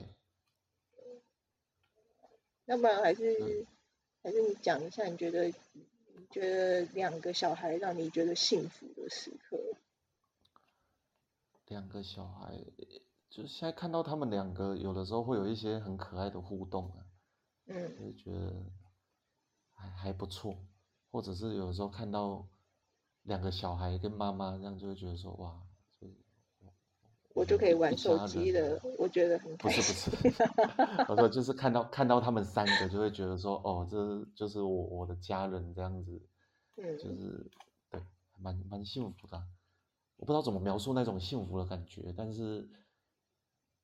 [2.67, 3.67] 要不然还是
[4.23, 9.59] 还是你讲一下，你觉得你觉得两个小孩让你觉得幸福的时刻？
[11.67, 12.65] 两个小孩，
[13.29, 17.07] 就现在看到他们两个，有的时候会有一些很可爱的互动啊，
[17.67, 18.55] 嗯，就觉得
[19.75, 20.57] 还还不错，
[21.11, 22.47] 或者是有时候看到
[23.23, 25.61] 两个小孩跟妈妈这样，就会觉得说哇。
[27.33, 29.77] 我就可以玩手机了，我觉得很不是
[30.11, 30.35] 不是，
[31.09, 36.21] 我说就是看到看到他们三个，就会觉得说哦，这就是我我的家人这样子，
[36.77, 37.49] 嗯，就是
[37.89, 38.03] 对，
[38.37, 39.41] 蛮蛮幸福的，
[40.17, 42.69] 我不知道怎么描述那种幸福的感觉，但是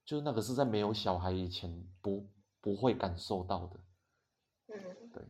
[0.05, 2.29] 就是那个是在没有小孩以前不
[2.61, 3.81] 不会感受到的，
[4.75, 5.23] 嗯，对，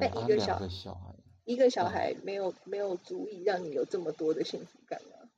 [0.00, 5.28] 对，一个小孩，一个小孩没有没有足以让你有这么多的幸福感吗？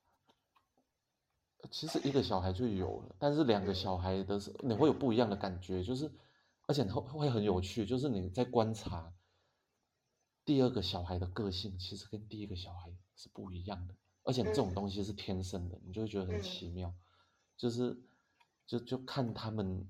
[1.71, 6.11] 其实一个小孩就有了，但是两个小孩的时你会有不一样的感觉，就是
[6.67, 9.15] 而且会会很有趣，就是你在观察
[10.45, 16.95] 第二个小孩的个性，其实跟第一个小孩是不一样的，而且这种东西是天生的，你就会觉得很奇妙，
[17.57, 17.99] 就是
[18.67, 19.89] 就就看他们，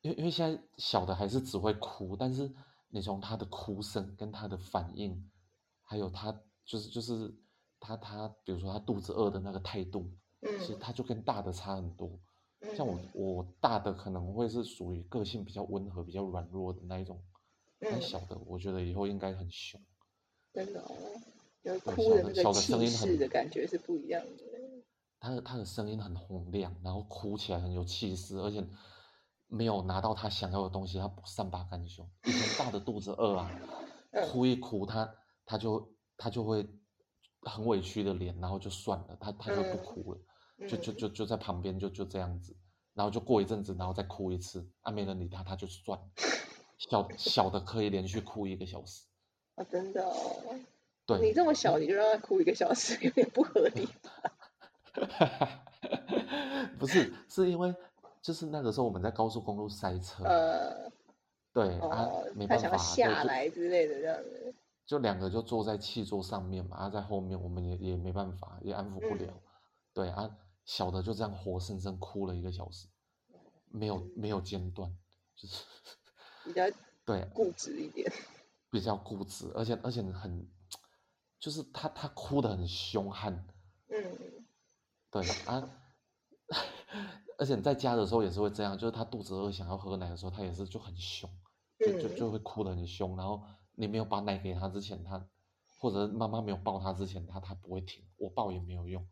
[0.00, 2.50] 因为因为现在小的还是只会哭，但是
[2.90, 5.30] 你从他的哭声跟他的反应，
[5.82, 6.32] 还有他
[6.64, 7.34] 就是就是
[7.80, 10.10] 他他比如说他肚子饿的那个态度。
[10.40, 12.08] 其实他就跟大的差很多，
[12.76, 17.20] 像我我大的可能会是属于个性比较温和、比较软弱的那一种，
[17.80, 19.80] 但小的我觉得以后应该很凶。
[20.52, 20.94] 真的哦，
[21.62, 24.44] 有哭的那个气势的感觉是不一样的。
[25.18, 28.64] 他的他的声音很洪亮，然后哭起来很有气势，而且
[29.48, 32.08] 没有拿到他想要的东西，他不善罢甘休。
[32.24, 33.50] 以前大的肚子饿啊，
[34.30, 36.68] 哭一哭，他他就他就会
[37.42, 40.20] 很委屈的脸，然后就算了，他他就不哭了。
[40.68, 42.56] 就就就就在旁边，就就这样子，
[42.92, 46.00] 然后就过一阵子，然后再哭一次，啊，没人理他，他就算。
[46.78, 49.04] 小 小的可以连续哭一个小时。
[49.54, 50.58] 啊，真的哦。
[51.06, 51.20] 对。
[51.20, 53.88] 你这么小，你就让他哭一个小时，有点不合理。
[56.80, 57.72] 不是，是因为
[58.22, 60.24] 就是那个时候我们在高速公路塞车。
[60.24, 60.90] 呃。
[61.52, 62.76] 对啊，没办法。
[62.76, 64.54] 下来之类的这样子。
[64.86, 69.42] 就两个就坐在汽座上面嘛，啊，在后面我们也也没办法，也安抚不了。
[69.92, 70.38] 对啊。
[70.64, 72.88] 小的就这样活生生哭了一个小时，
[73.70, 74.94] 没有没有间断，
[75.34, 75.64] 就是
[76.44, 76.62] 比较
[77.06, 78.12] 对固执一点。
[78.70, 80.46] 比较固执，而且而且很，
[81.40, 83.46] 就是他他哭的很凶悍，
[83.88, 84.44] 嗯，
[85.10, 85.70] 对啊，
[87.38, 91.30] 而且你在家的时候也是会这样，就是他肚子饿想要喝奶的时候，他也是就很凶，
[91.78, 93.42] 就就就会哭得很凶，然后
[93.74, 95.26] 你没有把奶给他之前，他
[95.78, 99.06] 或者妈妈没有抱他之前，他他不会停，我抱也没有用，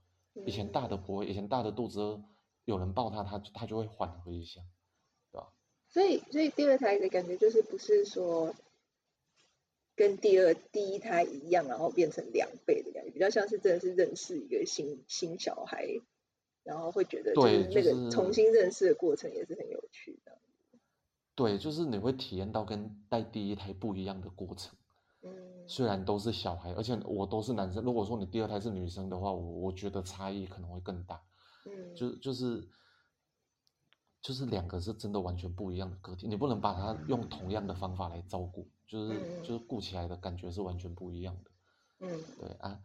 [0.44, 2.22] 以前大的不会，以前大的肚子饿
[2.66, 4.60] 有人抱他，他他就会缓和一下，
[5.32, 5.48] 对吧？
[5.88, 8.54] 所以所以第二胎的感觉就是不是说。
[9.98, 15.86] 跟第二第一胎一样，然后变成两倍的感觉，比较像是真的是认识一个新新小孩，
[16.66, 20.36] 然后会觉得就是那个重新认识的过程也是很有趣的。
[21.34, 24.76] 对，就是你会体验到跟带第一胎不一样的过程。
[25.22, 25.32] 嗯，
[25.66, 27.84] 虽然都是小孩，而且我都是男生。
[27.84, 31.22] 如果说你第二胎是女生的话，我我觉得差异可能会更大。
[31.66, 32.68] 嗯，就就是
[34.20, 38.68] 就是两个是真的完全不一样的个体，你不能把它用同样的方法来照顾。
[38.86, 41.50] 就是就是顾起来的感觉是完全不一样的，
[42.06, 42.80] 嗯，对啊，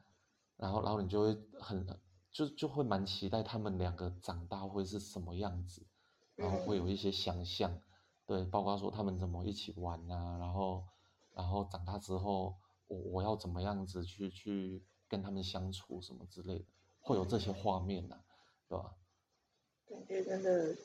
[0.57, 1.85] 然后然后你就会很
[2.31, 5.85] 就就会蛮期待他们两个长大会是什么样子，
[6.35, 7.81] 然后会有一些想象，
[8.25, 10.83] 对，包括说他们怎么一起玩啊，然后
[11.33, 12.55] 然后长大之后
[12.87, 16.65] 我我要怎么样子去去跟他们相处什么之类的，
[17.01, 18.21] 会有这些画面呐，
[18.67, 18.95] 对吧？
[19.87, 20.75] 感觉真的。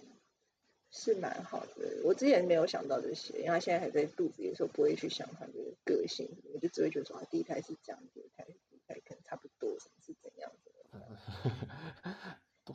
[0.88, 5.52] 是蛮好的，我之前没有想到这些，因为他现在还在肚子里的时候，不会去想他的
[5.84, 10.65] 个性，我就只会觉得说，第一胎是这样，第二胎第二胎可能差不多，什么是怎样的。
[12.64, 12.74] 都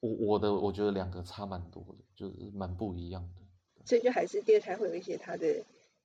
[0.00, 3.42] 我我的我觉得两个差蛮多的，就是蛮不一样的。
[3.84, 5.64] 所以就还是第二胎会有一些它的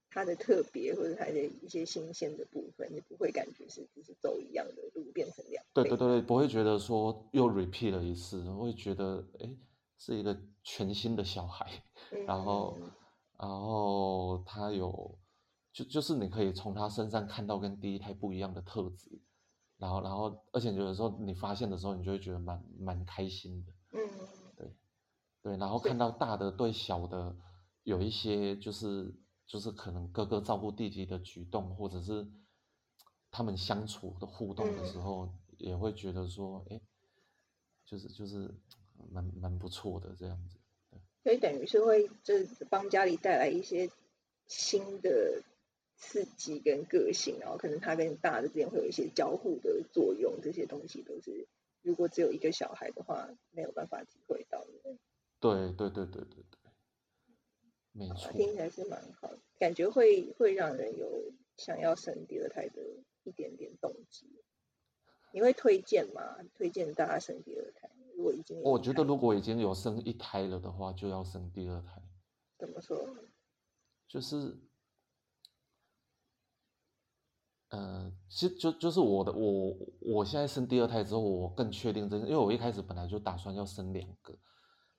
[0.10, 5.64] 它的特别，或者它的一些新鲜的部分，你不会感觉是只是走一样的路变成两。
[5.74, 9.50] 对对对，不会觉得说又 repeat 了一次，会觉得哎。
[10.00, 11.66] 是一个全新的小孩，
[12.28, 12.78] 然后，
[13.36, 15.18] 然后他有，
[15.74, 19.20] 就就是你可以从他身上看到跟第一胎不一样的特质，
[19.78, 24.00] 然后，然后，而且有的时候你发现的时候，你就会觉得蛮蛮开心的，嗯，
[24.56, 24.76] 对，
[25.42, 27.36] 对，然后看到大的对小的
[27.84, 29.14] 有一些就是
[29.46, 32.28] 就是可能哥哥照顾弟弟的举动，或者是
[33.32, 36.82] 他们相处的互动的时候，也会觉得说，哎，
[37.86, 38.54] 就是就是。
[39.12, 40.58] 蛮蛮不错的这样子，
[41.22, 43.88] 所以等于是会就是帮家里带来一些
[44.48, 45.44] 新的
[45.98, 51.48] 刺激跟个性，然后可能他跟大的之间会有一些交互的作用，这些东西都是
[51.82, 54.98] 如果只有一个小孩的话没有办法体会到的。
[55.40, 56.60] 对对对对对对，
[57.92, 62.82] 没错，听起来是蛮好，感觉会会让人有想要生第二胎的
[63.24, 64.28] 一点点动机。
[65.34, 66.38] 你会推荐吗？
[66.56, 67.90] 推荐大家生第二胎？
[68.16, 72.02] 如果已经我觉得如果已经有生一胎了的话，就要生第二胎。
[72.58, 73.16] 怎么说？
[74.08, 74.58] 就是，
[77.70, 84.34] 呃，其实就就是我的我我现在生第二胎之后，我更确定这，因为我一开始本来就打算要生两个，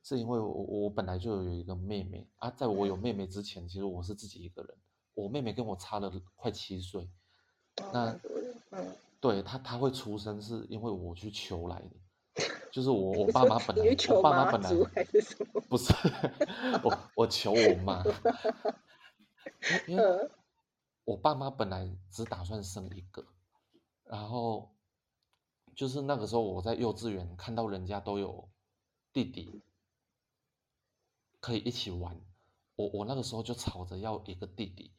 [0.03, 4.77] 是因为我我本来就有一个妹妹啊，在我有妹妹之前，其实我是自己一个人，
[5.15, 7.09] 我妹妹跟我差了快七岁，
[7.93, 8.19] 那
[8.71, 11.91] 嗯，对她她会出生是因为我去求来的。
[12.71, 14.71] 就是我，我 爸妈本来，我爸妈本来
[15.69, 15.93] 不是
[16.85, 18.05] 我，我求我妈，
[19.89, 20.31] 因为
[21.09, 23.25] 我爸妈本来只打算生一个，
[24.05, 24.77] 然后
[25.75, 28.47] 就是那个时候我在幼稚园看到人家都有
[29.11, 29.63] 弟弟
[31.41, 32.21] 可以一起玩，
[32.77, 34.93] 我我那个时候就吵着要一个弟弟，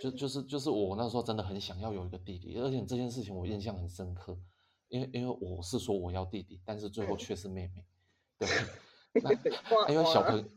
[0.00, 4.40] 就就是就是我那时候真的很想要有一个弟弟，而且这件事情我印象很深刻。
[4.88, 7.84] 因为因为我是说我要弟弟，但是最后却是妹妹，
[8.38, 8.48] 对，
[9.22, 9.30] 那
[9.92, 10.50] 因为小朋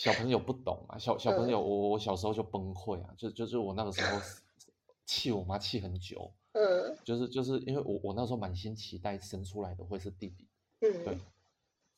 [0.00, 4.18] 小朋友不懂啊，小小朋友我我小时候就崩溃啊，就就是我那个时候
[5.04, 10.48] 气我妈气很久，嗯，就是就是因为我我那时候满心期待生出来的会是弟弟，
[10.80, 11.18] 嗯，对，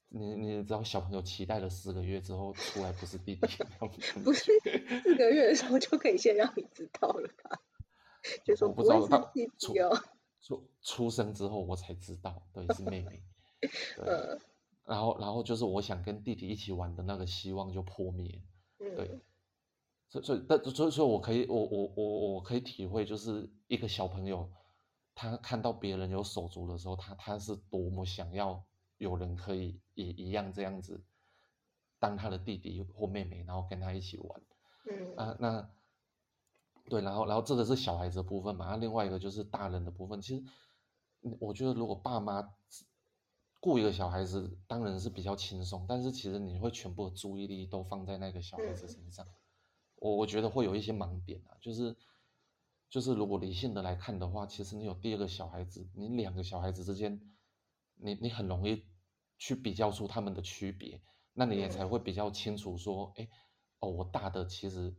[0.09, 3.47] 你你知道小朋友期待了四个月之后出来不是弟弟，
[4.25, 4.51] 不是
[5.05, 7.57] 四个月的时候就可以先让你知道了吧？
[8.45, 9.97] 就说不知道他弟弟哦。
[10.41, 13.22] 出出生之后我才知道，对，是妹妹。
[13.95, 14.41] 对，
[14.85, 18.43] 然后然后就是我想跟弟弟一起玩的那个希望就破灭。
[18.78, 19.20] 对，
[20.09, 24.51] 所以所以但所以说我可以我我我我可以体会，就是一个小朋友
[25.14, 28.62] 他看到别人有手足的时候，他他是多么想要
[28.99, 31.03] 有人可以也一样这样子
[31.99, 34.43] 当他的弟弟或妹妹，然后跟他一起玩。
[34.91, 35.70] 嗯啊那。
[36.91, 40.20] 对，然后，然后这个是小孩子的部分嘛，那另外一个就是大人的部分。
[40.20, 40.45] 其实，
[41.39, 42.43] 我觉得如果爸妈
[43.63, 49.25] 雇一个小孩子，当然是比较轻松，但是其实你会全部的注意力都放在那个小孩子身上，
[49.95, 51.97] 我我觉得会有一些盲点啊，就是
[52.91, 57.33] 就是如果理性的来看的话，其实你有第二个小孩子，你两个小孩子之间，
[57.95, 58.85] 你你很容易
[59.39, 61.01] 去比较出他们的区别，
[61.33, 63.29] 那你也才会比较清楚说，哎，
[63.79, 64.97] 哦，我大的其实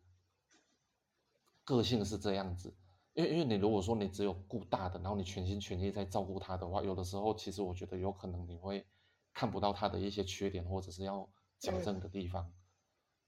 [1.65, 2.73] 个性是这样子。
[3.13, 8.85] 因为因为你如果说你只有顾大的，然后你全心全意在照顾他的话，有的时候其实我觉得有可能你会
[9.33, 12.51] 看不到他的一些缺点或者是要矫正的地方，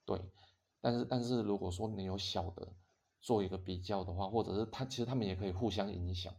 [0.06, 0.20] 对。
[0.82, 2.74] 但是但是如果说你有小的
[3.22, 6.34] 做一个比较的话，或者是他其实他们也可以互相影响，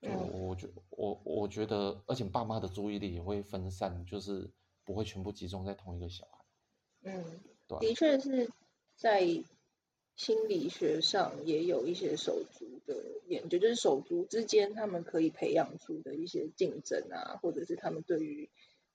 [0.00, 4.52] 就我觉我我觉得，而且爸妈的注意力也会分散，就是
[4.84, 6.44] 不会全部集中在同一个小孩。
[7.12, 7.40] 嗯，
[7.80, 8.50] 的确是
[8.96, 9.44] 在。
[10.22, 12.94] 心理学上也有一些手足的
[13.26, 18.48] 研究，就是手足之间他们可以培养出的一些竞争啊，或者是他们对于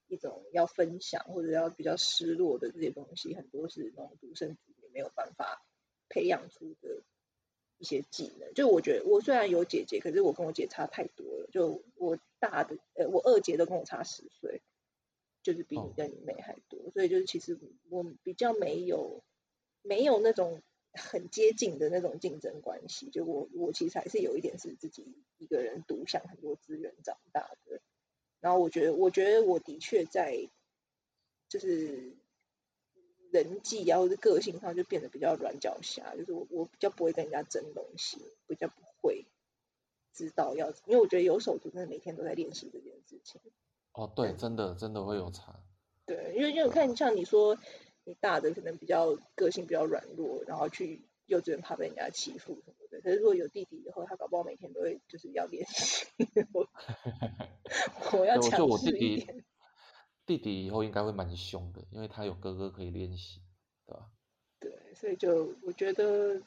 [0.06, 5.62] 一种要分享或者要比较失落的这些东西，很多是那种独生子女没有办法
[6.08, 7.02] 培养出的
[7.76, 8.54] 一些技能。
[8.54, 11.48] 就我觉得，我虽然有姐姐，可是我跟我姐差太多了。
[11.52, 14.62] 就我大的，呃，我二姐都跟我差十岁，
[15.42, 17.58] 就是比你跟你妹还多，所以就是其实
[17.90, 19.22] 我比较没有
[19.82, 20.62] 没有那种。
[20.94, 25.04] 很接近的那种竞争关系，就我我其实还是有一点是自己
[25.36, 27.80] 一个人独享很多资源长大的，
[28.40, 30.48] 然后我觉得我觉得我的确在
[31.48, 32.16] 就是
[33.30, 39.26] 人际啊或者个性上就变得比较软脚虾，就是我我比较不会跟人家争东西，比较不会
[40.12, 43.40] 知道要，因为我觉得有手足真的每天都在练习这件事情。
[43.92, 45.60] 哦，对，真的真的会有差。
[46.06, 47.56] 对，因为因为我看像你说。
[48.14, 53.00] 大的可能比较个性比较软弱，然后去幼稚园怕被人家欺负什么的。
[53.00, 56.06] 可是如果有弟弟以后，他搞不好每天都会就是要练习。
[58.12, 59.44] 我 要强势一点。
[60.26, 63.40] 弟弟以后应该会蛮凶的，因为他有哥哥可以练习，
[63.86, 64.10] 对吧？
[64.60, 66.40] 对，所以就我觉得，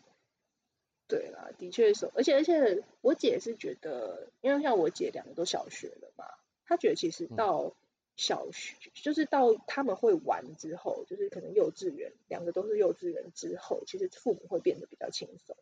[1.07, 6.25] 对啦，的确是，而且而且我姐是觉得，因为像我姐两个都小学了嘛，
[6.65, 7.73] 她觉得其实到。
[8.15, 15.55] 小学就是到他们会玩之后，就是可能幼稚园两个都是幼稚园之后，其实父母会变得比较轻松。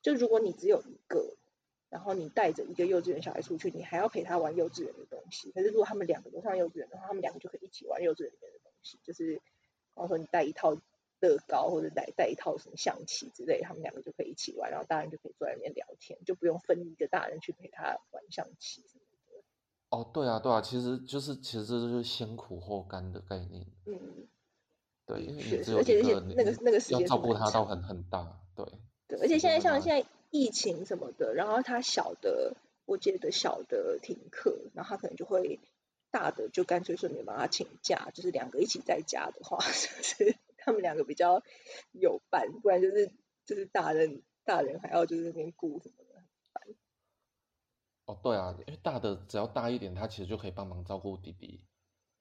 [0.00, 1.36] 就如果你只有一个，
[1.90, 5.50] 然后你带着一个幼稚园小孩出去，你还要陪他玩幼稚园的东西。
[5.52, 8.98] 可是如果他们两个都上幼稚园的话，他们两个就可以一起玩幼稚园里面的东西。
[9.02, 9.42] 就是，比
[9.94, 10.76] 方说你带一套
[11.20, 18.84] 乐高或者带带一套什么象棋之类，他们两个就可以一起玩，然后大人就可以坐在里面聊天，就不用分一个大人去陪他玩象棋。
[19.90, 23.66] 哦，对啊，对啊，其实就是其实这就是先苦后甘的概念。
[23.86, 24.28] 嗯，
[25.06, 28.66] 对，因为你只有一个，那个那个要照顾他到很很大，对。
[29.08, 35.58] 对，而且现在像现在疫情什么的，然后他小的，我记得小的停课，然后他可能就会
[36.10, 41.42] 大的就干脆顺便帮他请假，就是两个一起在家的话， 就是他们两个比较
[41.92, 43.10] 有伴，不然就是
[43.46, 45.94] 就是大人大人还要就是那边顾什么。
[48.08, 51.60] 哦，对啊，因为大的只要大一点，他其实就可以帮忙照顾弟弟。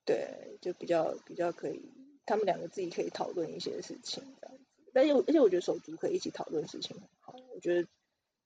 [0.04, 1.82] 对，就比较比较可以，
[2.26, 4.64] 他们两个自己可以讨论一些事情这样子。
[4.94, 7.34] 但是，而且我觉得手足可以一起讨论事情很好。
[7.56, 7.88] 我觉得，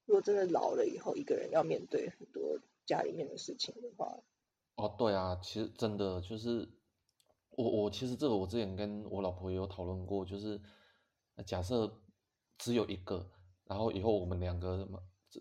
[0.06, 4.20] 如果真的老了以后，一个人要面对很多家里面的事情的话，
[4.76, 6.70] 哦，对啊，其实真的就是
[7.50, 10.62] 我我其实这个我之前跟我老婆也有讨论过，就是
[11.48, 11.92] 假设
[12.60, 13.32] 只有一个，
[13.66, 15.40] 然后以后我们两个什么这。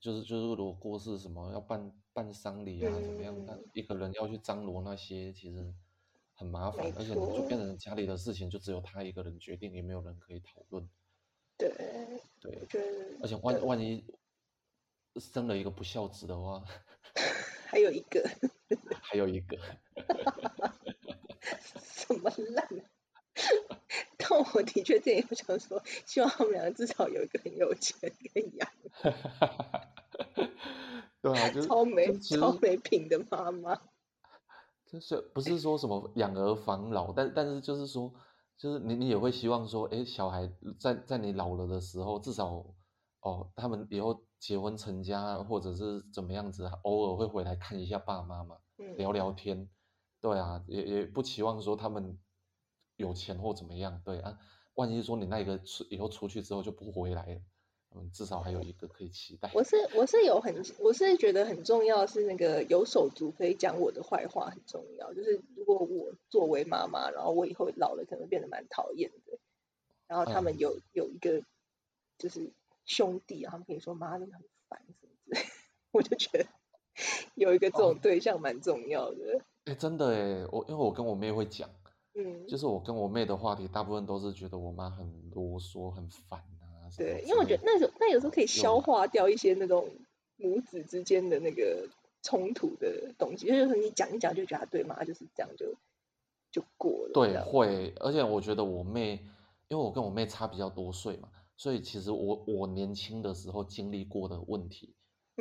[0.00, 3.34] 就是就是，如果过世什么要办办丧礼啊，怎么样？
[3.46, 5.74] 那一个人要去张罗那些，其实
[6.34, 10.88] 很麻烦，而且就变成家里的事情就只有他一个人决定，也没有人可以讨论。
[11.56, 11.68] 对
[12.40, 12.68] 对，
[13.20, 14.04] 而且万万一
[15.16, 16.64] 生了一个不孝子的话，
[17.66, 18.22] 还有一个，
[19.02, 19.58] 还有一个，
[21.82, 22.68] 什么烂？
[24.18, 28.68] 但我的确这也想说，希望他们两个至少有一个很有钱可以养。
[31.20, 33.80] 对啊，就是超没超没品的妈妈。
[34.86, 38.12] 就是不是说什么养儿防老，但但是就是说，
[38.56, 42.64] 就是你你也会希望说，哎，小孩在在你老了的时候，至少
[43.20, 48.56] 哦，他们以后结婚成家或者是怎么样子，偶尔会回来看一下爸妈嘛，
[48.96, 49.68] 聊聊天。
[50.20, 52.18] 对啊，也也不期望说他们
[52.98, 54.02] 有钱或怎么样。
[54.04, 54.38] 对啊，
[54.74, 57.40] 万一说你那个出以后出去之后就不回来了。
[57.94, 59.50] 嗯，至少还有一个可以期待。
[59.54, 65.14] 我是我是有很，我是觉得很重要是那个有手足可以讲我的坏话很重要。
[65.14, 69.38] 就是如果我作为妈妈，然后我以后老了可能变得蛮讨厌的，
[70.06, 71.42] 然后他们有有一个
[72.18, 72.52] 就是
[72.84, 75.40] 兄弟，他们可以说妈真的很烦什么之类，
[75.92, 76.46] 我就觉得
[77.34, 79.40] 有一个这种对象蛮重要的。
[79.64, 81.70] 哎，真的哎，我因为我跟我妹会讲，
[82.18, 86.40] 嗯，就是我跟我妹的话题大部分都是觉得我妈很啰嗦很烦。
[86.40, 86.90] 啊。
[86.96, 89.88] 对，因为我觉得那时候那有时候可以消化掉一些那种
[90.36, 91.86] 母子之间的那个
[92.22, 95.74] 冲突的东西，就是你讲一讲就觉得对嘛，就是这样就
[96.50, 97.10] 就过了。
[97.12, 99.20] 对，会，而且我觉得我妹，
[99.68, 104.94] 因为我跟我妹差比较多岁嘛，所以其实我我年轻的时候经历过的问题，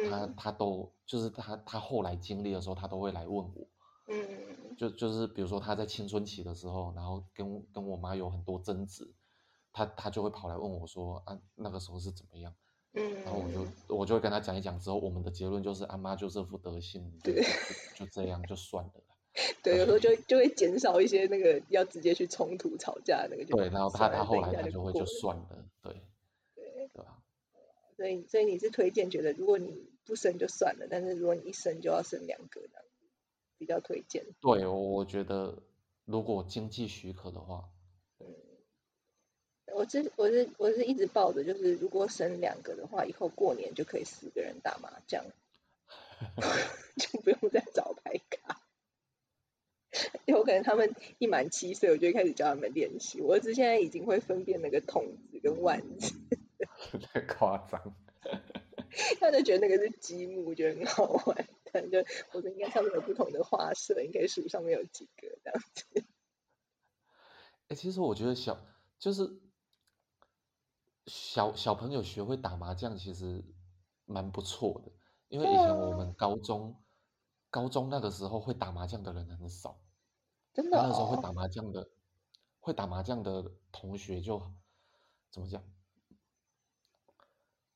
[0.09, 3.67] 她她都就是她她后来经历的时候，她都会来问我。
[4.09, 4.46] 嗯，
[4.77, 9.11] 就就是比如说他在青春期的时候，然后跟跟我妈有很多争执，
[9.73, 12.53] 他他就会跑来问我说啊那个时候是怎么样？
[12.93, 17.43] 嗯，然后我就我就会跟他讲一讲之后，我们的结论就是阿妈就这副德性，对，
[17.95, 18.93] 就这样就算了。
[19.61, 23.45] 对，有时候就就会减少一些那个要直接去冲突吵架那个。
[23.45, 25.93] 对，然后他他后来他就会就算了，对，
[26.55, 27.21] 对，对吧？
[27.95, 32.86] 所以所以你是推荐觉得如果你不生就算了，但是如果你一生就要生两个的。
[33.57, 34.25] 比较推荐。
[34.41, 35.61] 对，我觉得
[36.05, 37.69] 如果经济许可的话，
[38.19, 38.25] 嗯，
[39.75, 45.25] 我是我是我是一直抱着，就是如果生两个的话，以后过年就可以四个人打麻将，
[46.97, 48.61] 就不用再找牌卡。
[50.25, 53.21] 有可能他们一满七岁，我就开始教他们练习。
[53.21, 56.13] 我儿子现在已经会分辨那个筒子跟万子，
[57.01, 57.95] 太夸张。
[59.19, 61.47] 他就觉得那个是积木，觉得很好玩。
[61.91, 61.97] 就
[62.33, 66.05] 我的应该上面有不同的花色，应该数上面有几个这样子。
[67.67, 68.57] 哎，其实我觉得小
[68.97, 69.39] 就是
[71.05, 73.43] 小小朋友学会打麻将，其实
[74.05, 74.91] 蛮不错的。
[75.27, 76.81] 因为以前我们高中
[77.49, 79.79] 高中那个时候会打麻将的人很少，
[80.53, 80.77] 真的。
[80.77, 81.89] 那时候会打麻将的
[82.59, 84.39] 会打麻将的同学就
[85.29, 85.61] 怎么讲？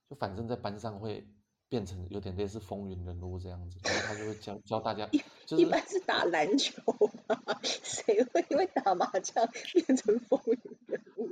[0.10, 1.28] 就反正在班上会。
[1.72, 5.08] 变成有点类似风云人物这样子，然后他就会教教大家，
[5.46, 6.82] 就是一般是打篮球
[7.26, 11.30] 吧，谁会因为打麻将变成风云人物？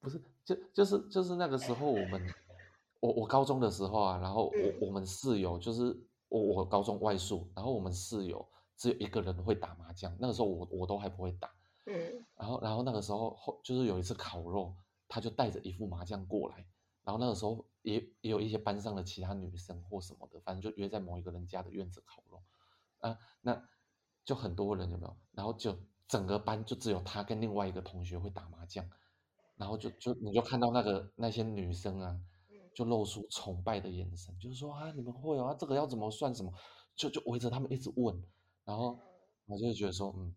[0.00, 2.34] 不是，就就是就是那个时候我们，
[3.00, 8.46] 我我高中的时候啊，然后我我们室友就是我我高中外宿，然后我们室友
[8.76, 11.50] 只有一个人会打麻将，那个时候我我都还不会打，
[11.86, 14.76] 嗯，然后然后那个时候后就是有一次烤肉，
[15.08, 16.66] 他就带着一副麻将过来。
[17.08, 22.42] 然后那个时候也也有一些班上的其他女生或什么的，反正就约在某一个人家的院子烤肉，
[22.98, 23.66] 啊，那
[24.26, 25.16] 就很多人有没有？
[25.32, 25.74] 然后就
[26.06, 28.86] 整个班就只有他跟另外一个同学会打麻将，
[29.56, 32.20] 然后就就你就看到那个那些女生啊，
[32.74, 36.52] 就露出崇拜的眼神，就是说啊你们会啊这个要怎么算什么，
[36.94, 38.22] 就就围着他们一直问，
[38.66, 38.98] 然后
[39.46, 40.34] 我就觉得说嗯，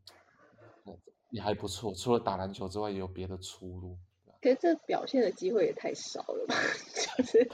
[1.31, 3.97] 也还不错，除了打篮球之外也有别的出路。
[4.41, 6.55] 可是这表现的机会也太少了吧？
[7.17, 7.49] 就是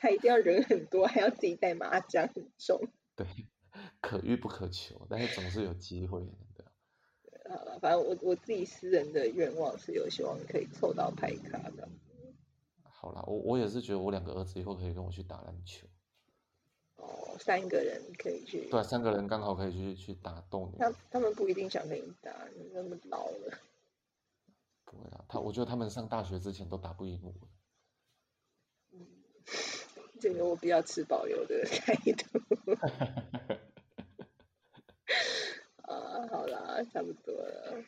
[0.00, 2.88] 还一定要人很多，还要自己带麻将很重。
[3.14, 3.26] 对，
[4.00, 6.20] 可遇不可求，但是总是有机会
[6.54, 6.64] 的。
[7.48, 11.88] 好了，反正我我自己私人的愿望是有希望可以凑到牌卡的。
[12.82, 15.86] 好了，我我也是觉得我两个儿子以后可以跟我去打篮球。
[16.96, 18.68] 哦，三个人可以去。
[18.70, 20.76] 对，三个人刚好可以去去打斗牛。
[20.78, 23.58] 他他们不一定想跟你打，你那么老了。
[24.92, 27.32] 不会啊，他我觉得他们上大学之前都打不赢我。
[28.92, 29.06] 嗯，
[30.20, 32.38] 这个我比较持保留的态度。
[35.88, 37.82] 啊，好啦，差不多了。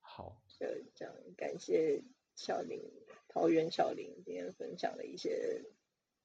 [0.00, 0.42] 好。
[0.58, 2.02] 就这样，感谢
[2.34, 2.82] 小林
[3.28, 5.64] 桃园小林今天分享了一些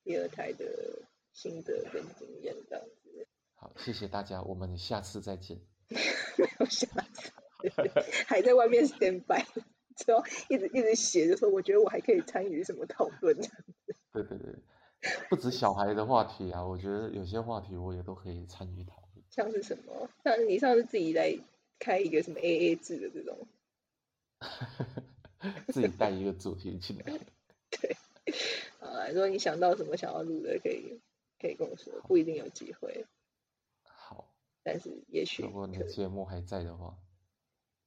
[0.04, 1.04] 第二胎的
[1.34, 3.28] 心得跟经验，这样子。
[3.54, 5.62] 好，谢谢大家，我们下次再见。
[5.88, 7.32] 没有下次，
[8.28, 9.46] 还在外面 stand by。
[9.96, 13.52] 之后一直一直写，就说我觉得我还可以参与什么讨论这样
[13.86, 13.96] 子。
[14.12, 14.56] 对对对，
[15.30, 19.26] 不止小孩的话题啊，我觉得有些话题我也都可以参与讨论。
[19.30, 20.10] 像是什么？
[20.24, 21.38] 像你上次自己来
[21.80, 23.48] 开一个什么 AA 制的这种，
[25.74, 27.04] 自己带一个主题进来。
[27.70, 27.98] 对，
[28.80, 31.00] 啊，如果你想到什么想要录的，可以
[31.40, 33.06] 可以跟我说，不一定有机会。
[33.84, 34.34] 好，
[34.64, 36.98] 但是也许如果你的节目还在的话。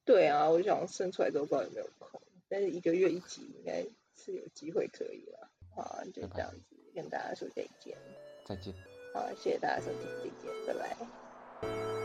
[0.09, 3.85] 对啊我想生出来之后不知道有没有空但是一个月一集应该
[4.15, 5.47] 是有机会可以了。
[5.75, 7.95] 好就这样子跟大家说再见。
[8.43, 8.73] 再见。
[9.13, 11.98] 好谢谢大家收听再见拜拜。